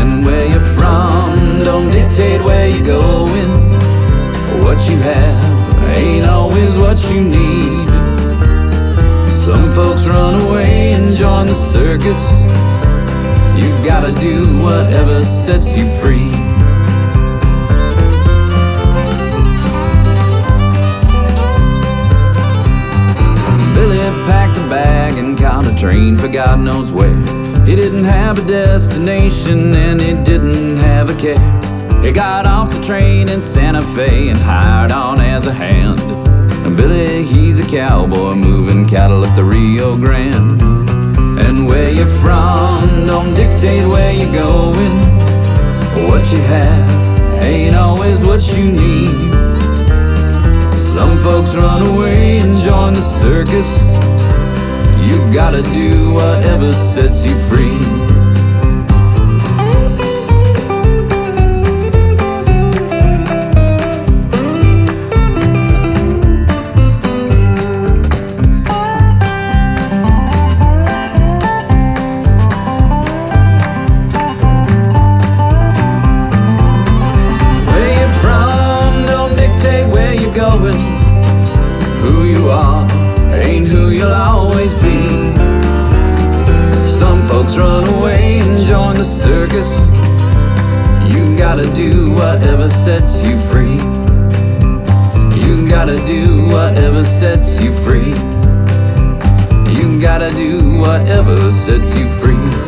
And 0.00 0.24
where 0.24 0.46
you're 0.48 0.70
from 0.76 1.64
don't 1.64 1.90
dictate 1.90 2.42
where 2.44 2.68
you're 2.68 2.86
going. 2.86 3.50
What 4.64 4.78
you 4.88 4.96
have 4.98 5.88
ain't 5.96 6.26
always 6.26 6.74
what 6.74 6.98
you 7.10 7.20
need. 7.20 7.88
Some 9.44 9.72
folks 9.72 10.06
run 10.08 10.48
away 10.48 10.92
and 10.92 11.10
join 11.10 11.46
the 11.46 11.54
circus. 11.54 12.22
You've 13.60 13.84
gotta 13.84 14.12
do 14.20 14.62
whatever 14.62 15.22
sets 15.22 15.72
you 15.76 15.86
free. 16.00 16.57
Caught 25.48 25.66
a 25.66 25.74
train 25.74 26.14
for 26.14 26.28
God 26.28 26.60
knows 26.60 26.92
where. 26.92 27.16
He 27.64 27.74
didn't 27.74 28.04
have 28.04 28.36
a 28.38 28.46
destination 28.46 29.74
and 29.74 29.98
he 29.98 30.12
didn't 30.22 30.76
have 30.76 31.08
a 31.08 31.16
care. 31.16 32.02
He 32.02 32.12
got 32.12 32.44
off 32.44 32.70
the 32.70 32.82
train 32.82 33.30
in 33.30 33.40
Santa 33.40 33.80
Fe 33.94 34.28
and 34.28 34.38
hired 34.38 34.90
on 34.90 35.22
as 35.22 35.46
a 35.46 35.52
hand. 35.52 35.98
And 36.66 36.76
Billy, 36.76 37.22
he's 37.22 37.58
a 37.58 37.66
cowboy 37.66 38.34
moving 38.34 38.86
cattle 38.86 39.24
up 39.24 39.34
the 39.36 39.42
Rio 39.42 39.96
Grande. 39.96 40.60
And 41.40 41.66
where 41.66 41.90
you're 41.92 42.14
from 42.22 43.06
don't 43.06 43.34
dictate 43.34 43.86
where 43.88 44.12
you're 44.12 44.34
going. 44.34 44.94
What 46.10 46.30
you 46.30 46.42
have 46.56 47.42
ain't 47.42 47.74
always 47.74 48.22
what 48.22 48.42
you 48.54 48.64
need. 48.70 49.16
Some 50.76 51.16
folks 51.20 51.54
run 51.54 51.80
away 51.94 52.38
and 52.40 52.54
join 52.58 52.92
the 52.92 53.00
circus. 53.00 54.07
You've 55.06 55.32
gotta 55.32 55.62
do 55.62 56.14
whatever 56.14 56.72
sets 56.74 57.24
you 57.24 57.38
free. 57.48 58.17
The 88.98 89.04
circus. 89.04 89.78
You 91.14 91.38
gotta 91.38 91.72
do 91.72 92.10
whatever 92.10 92.68
sets 92.68 93.22
you 93.22 93.38
free. 93.38 93.76
You 95.40 95.68
gotta 95.68 95.96
do 96.04 96.48
whatever 96.48 97.04
sets 97.04 97.60
you 97.60 97.72
free. 97.84 98.10
You 99.72 100.00
gotta 100.00 100.30
do 100.30 100.80
whatever 100.80 101.38
sets 101.52 101.96
you 101.96 102.08
free. 102.18 102.67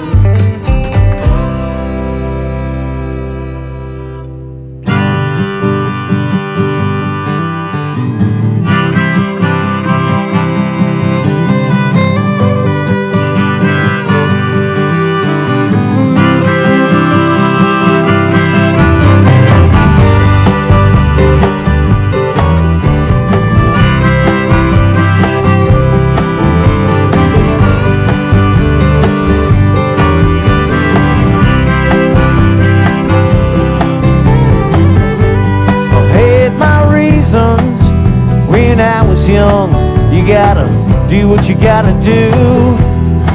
Do 41.11 41.29
what 41.29 41.49
you 41.49 41.57
gotta 41.57 41.93
do. 42.05 42.31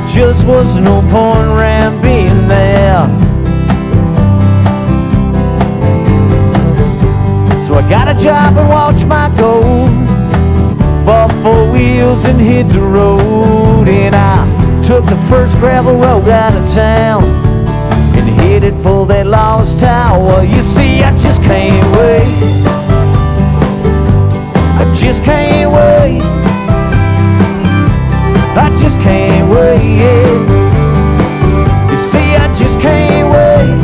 Just 0.08 0.48
was 0.48 0.80
no 0.80 1.02
point 1.12 1.46
around 1.46 2.02
being 2.02 2.48
there. 2.48 3.06
So 7.68 7.76
I 7.76 7.86
got 7.90 8.08
a 8.08 8.18
job 8.18 8.56
and 8.58 8.70
watched 8.70 9.06
my 9.06 9.28
gold. 9.38 9.90
Bought 11.06 11.34
four 11.44 11.70
wheels 11.70 12.24
and 12.24 12.40
hit 12.40 12.70
the 12.70 12.80
road. 12.80 13.90
And 13.90 14.16
I 14.16 14.82
took 14.82 15.06
the 15.06 15.18
first 15.28 15.58
gravel 15.58 15.98
road 15.98 16.30
out 16.30 16.56
of 16.56 16.74
town 16.74 17.26
and 18.16 18.30
headed 18.40 18.76
for 18.80 19.06
that 19.08 19.28
lost 19.28 19.82
tower. 19.82 20.46
You 20.46 20.62
see, 20.62 21.04
I 21.04 21.12
just 21.20 21.44
can't 21.44 21.86
wait. 21.98 22.64
I 24.80 24.94
just 24.94 25.26
can't 25.26 25.74
wait 25.74 26.45
can't 29.06 29.48
wait. 29.52 30.02
You 31.92 31.98
see, 31.98 32.28
I 32.36 32.52
just 32.56 32.80
can't 32.80 33.28
wait 33.36 33.78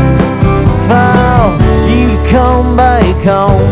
for 0.88 1.52
you 1.90 2.08
to 2.14 2.30
come 2.30 2.76
back 2.76 3.24
home. 3.24 3.70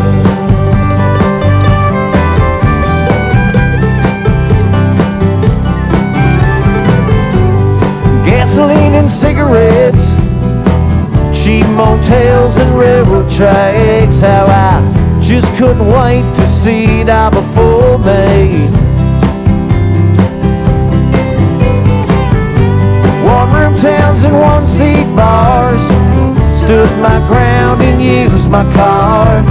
Gasoline 8.26 8.94
and 8.94 9.10
cigarettes, 9.10 10.12
cheap 11.34 11.66
motels 11.70 12.58
and 12.58 12.78
railroad 12.78 13.30
tracks. 13.32 14.20
How 14.22 14.46
I 14.46 15.20
just 15.20 15.48
couldn't 15.58 15.88
wait 15.88 16.26
to 16.36 16.48
see 16.48 17.02
it 17.02 17.10
all 17.10 17.32
before 17.32 17.98
me. 17.98 18.89
Room 23.54 23.76
towns 23.78 24.24
and 24.24 24.34
one 24.34 24.66
seat 24.66 25.06
bars. 25.16 25.84
Stood 26.60 26.92
my 27.00 27.20
ground 27.28 27.82
and 27.82 28.02
used 28.02 28.50
my 28.50 28.64
car. 28.74 29.42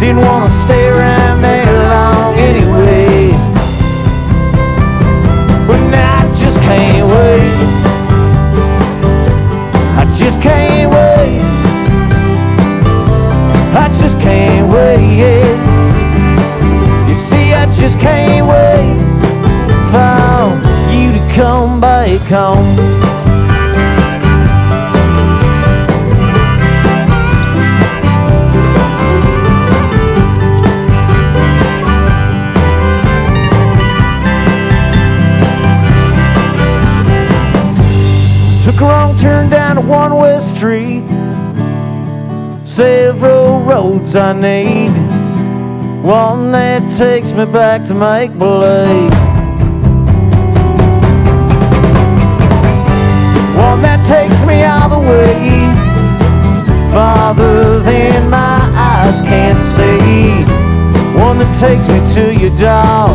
Didn't 0.00 0.22
wanna 0.22 0.50
stay 0.50 0.88
around 0.88 1.40
there 1.42 1.72
long 1.88 2.34
anyway. 2.34 3.30
But 5.66 5.80
now 5.90 6.22
I 6.22 6.34
just 6.34 6.58
can't 6.60 7.06
wait. 7.14 7.54
I 10.00 10.04
just 10.14 10.40
can't 10.40 10.90
wait. 10.90 11.40
I 13.76 13.88
just 14.00 14.18
can't 14.20 14.68
wait. 14.72 15.58
You 17.08 17.14
see, 17.14 17.54
I 17.54 17.66
just 17.72 17.98
can't 17.98 18.46
wait 18.46 18.96
for 19.90 20.63
come 21.34 21.80
back 21.80 22.20
home. 22.28 22.76
Took 38.62 38.80
a 38.80 38.84
wrong 38.84 39.18
turn 39.18 39.50
down 39.50 39.74
to 39.74 39.82
one 39.82 40.14
west 40.14 40.54
street. 40.56 41.02
Several 42.64 43.60
roads 43.60 44.14
I 44.14 44.32
need. 44.34 44.90
One 46.04 46.52
that 46.52 46.88
takes 46.96 47.32
me 47.32 47.44
back 47.44 47.86
to 47.88 47.94
make 47.94 48.38
believe. 48.38 49.23
Me 55.04 55.10
all 55.10 55.10
way 55.10 55.84
farther 56.92 57.80
than 57.80 58.30
my 58.30 58.60
eyes 58.74 59.20
can 59.20 59.56
see. 59.64 60.44
One 61.18 61.38
that 61.38 61.50
takes 61.58 61.88
me 61.88 61.98
to 62.14 62.32
your 62.32 62.54
door. 62.56 63.10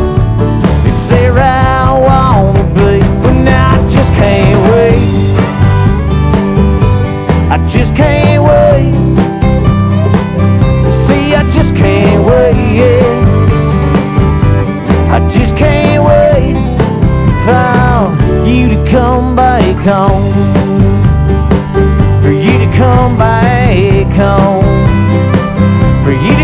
It's 0.86 1.10
there 1.10 1.38
I 1.38 1.92
wanna 1.98 2.64
be, 2.76 3.00
but 3.22 3.34
now 3.44 3.74
I 3.74 3.90
just 3.90 4.12
can't 4.14 4.60
wait. 4.72 5.00
I 7.50 7.58
just 7.68 7.96
can't 7.96 8.44
wait. 8.44 8.94
See, 10.92 11.36
I 11.36 11.50
just 11.52 11.76
can't 11.76 12.26
wait. 12.26 12.82
I 15.12 15.28
just 15.30 15.56
can't 15.56 16.04
wait 16.04 16.56
for 17.46 18.48
you 18.48 18.68
to 18.70 18.92
come 18.92 19.36
back 19.36 19.76
home. 19.86 20.89
Come 22.80 23.18
back 23.18 24.08
home. 24.14 24.64
For 26.06 26.14
you 26.14 26.39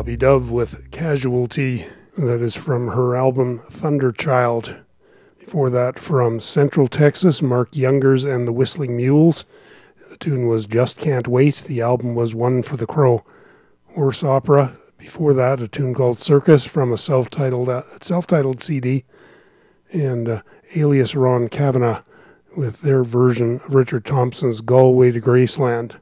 Bobby 0.00 0.16
Dove 0.16 0.50
with 0.50 0.90
Casualty. 0.90 1.84
That 2.16 2.40
is 2.40 2.56
from 2.56 2.88
her 2.88 3.14
album 3.14 3.58
Thunderchild. 3.68 4.82
Before 5.38 5.68
that, 5.68 5.98
from 5.98 6.40
Central 6.40 6.88
Texas, 6.88 7.42
Mark 7.42 7.72
Jungers 7.72 8.24
and 8.24 8.48
the 8.48 8.52
Whistling 8.52 8.96
Mules. 8.96 9.44
The 10.08 10.16
tune 10.16 10.46
was 10.46 10.64
Just 10.64 10.96
Can't 10.96 11.28
Wait. 11.28 11.56
The 11.56 11.82
album 11.82 12.14
was 12.14 12.34
One 12.34 12.62
for 12.62 12.78
the 12.78 12.86
Crow. 12.86 13.26
Horse 13.88 14.24
Opera. 14.24 14.74
Before 14.96 15.34
that, 15.34 15.60
a 15.60 15.68
tune 15.68 15.92
called 15.92 16.18
Circus 16.18 16.64
from 16.64 16.94
a 16.94 16.96
self-titled 16.96 17.68
uh, 17.68 17.82
self-titled 18.00 18.62
CD, 18.62 19.04
and 19.92 20.30
uh, 20.30 20.42
Alias 20.74 21.14
Ron 21.14 21.50
Kavana 21.50 22.04
with 22.56 22.80
their 22.80 23.04
version 23.04 23.60
of 23.66 23.74
Richard 23.74 24.06
Thompson's 24.06 24.62
Galway 24.62 25.10
to 25.12 25.20
Graceland. 25.20 25.96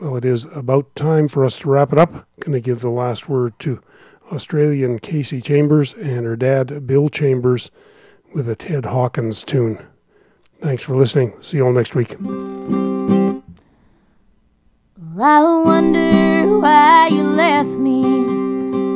Well, 0.00 0.14
it 0.14 0.24
is 0.24 0.44
about 0.44 0.94
time 0.94 1.26
for 1.26 1.44
us 1.44 1.56
to 1.58 1.68
wrap 1.68 1.92
it 1.92 1.98
up. 1.98 2.28
Going 2.38 2.52
to 2.52 2.60
give 2.60 2.80
the 2.80 2.90
last 2.90 3.28
word 3.28 3.58
to 3.60 3.82
Australian 4.30 5.00
Kasey 5.00 5.42
Chambers 5.42 5.92
and 5.94 6.24
her 6.24 6.36
dad, 6.36 6.86
Bill 6.86 7.08
Chambers, 7.08 7.72
with 8.32 8.48
a 8.48 8.54
Ted 8.54 8.84
Hawkins 8.84 9.42
tune. 9.42 9.84
Thanks 10.60 10.84
for 10.84 10.94
listening. 10.94 11.32
See 11.40 11.56
you 11.56 11.66
all 11.66 11.72
next 11.72 11.96
week. 11.96 12.14
Well, 12.20 13.42
I 15.16 15.62
wonder 15.64 16.58
why 16.60 17.08
you 17.08 17.22
left 17.22 17.70
me 17.70 18.04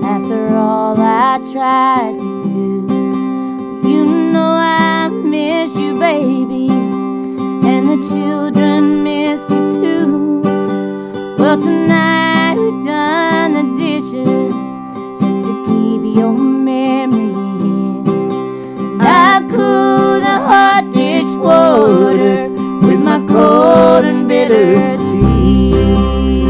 after 0.05 0.55
all 0.55 0.95
I 1.01 1.39
tried 1.53 2.17
to 2.21 2.87
do. 3.83 3.89
You 3.89 4.05
know 4.05 4.55
I 4.57 5.09
miss 5.09 5.75
you, 5.75 5.99
baby, 5.99 6.69
and 6.71 7.89
the 7.89 7.97
children 8.09 9.03
miss 9.03 9.41
you 9.51 9.83
too. 9.83 10.32
So 11.53 11.61
tonight 11.61 12.55
we 12.55 12.87
done 12.87 13.53
the 13.53 13.77
dishes 13.77 14.55
just 15.21 15.45
to 15.45 15.53
keep 15.67 16.17
your 16.17 16.33
memory 16.33 17.35
here. 17.61 18.97
I 18.99 19.47
cool 19.51 20.21
the 20.27 20.37
hot 20.49 20.91
dish 20.95 21.37
water 21.37 22.49
with 22.49 23.01
my 23.01 23.19
cold 23.29 24.07
and 24.07 24.27
bitter 24.27 24.97
tea. 24.97 26.43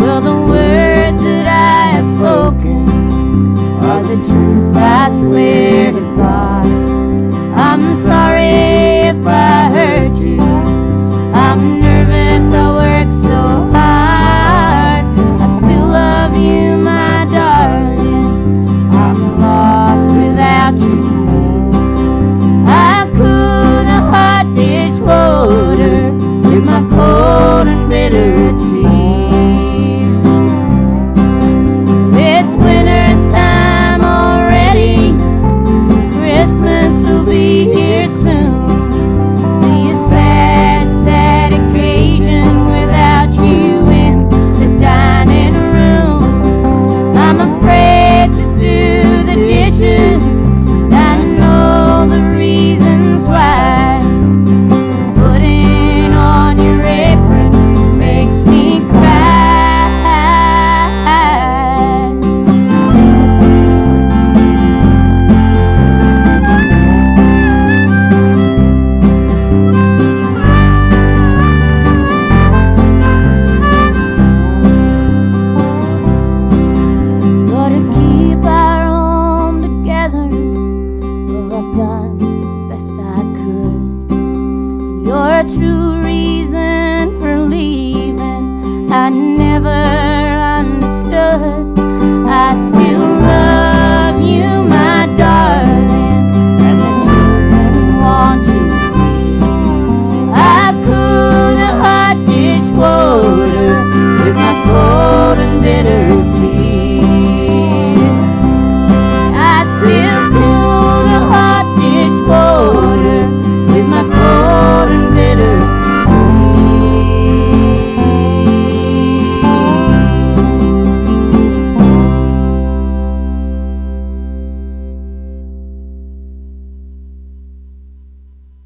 Well, 0.00 0.20
the 0.20 0.34
words 0.50 1.22
that 1.22 1.46
I 1.46 1.90
have 1.98 2.08
spoken 2.16 2.88
are 3.80 4.02
the 4.02 4.16
truth 4.26 4.76
I 4.76 5.22
swear 5.22 5.92
to 5.92 6.00
God. 6.16 6.66
I'm 7.56 8.02
sorry 8.02 9.06
if 9.06 9.24
I 9.24 9.70
hurt 9.70 10.16
you. 10.18 10.40
I'm 11.32 11.87
so 12.38 12.74
we're 12.76 12.97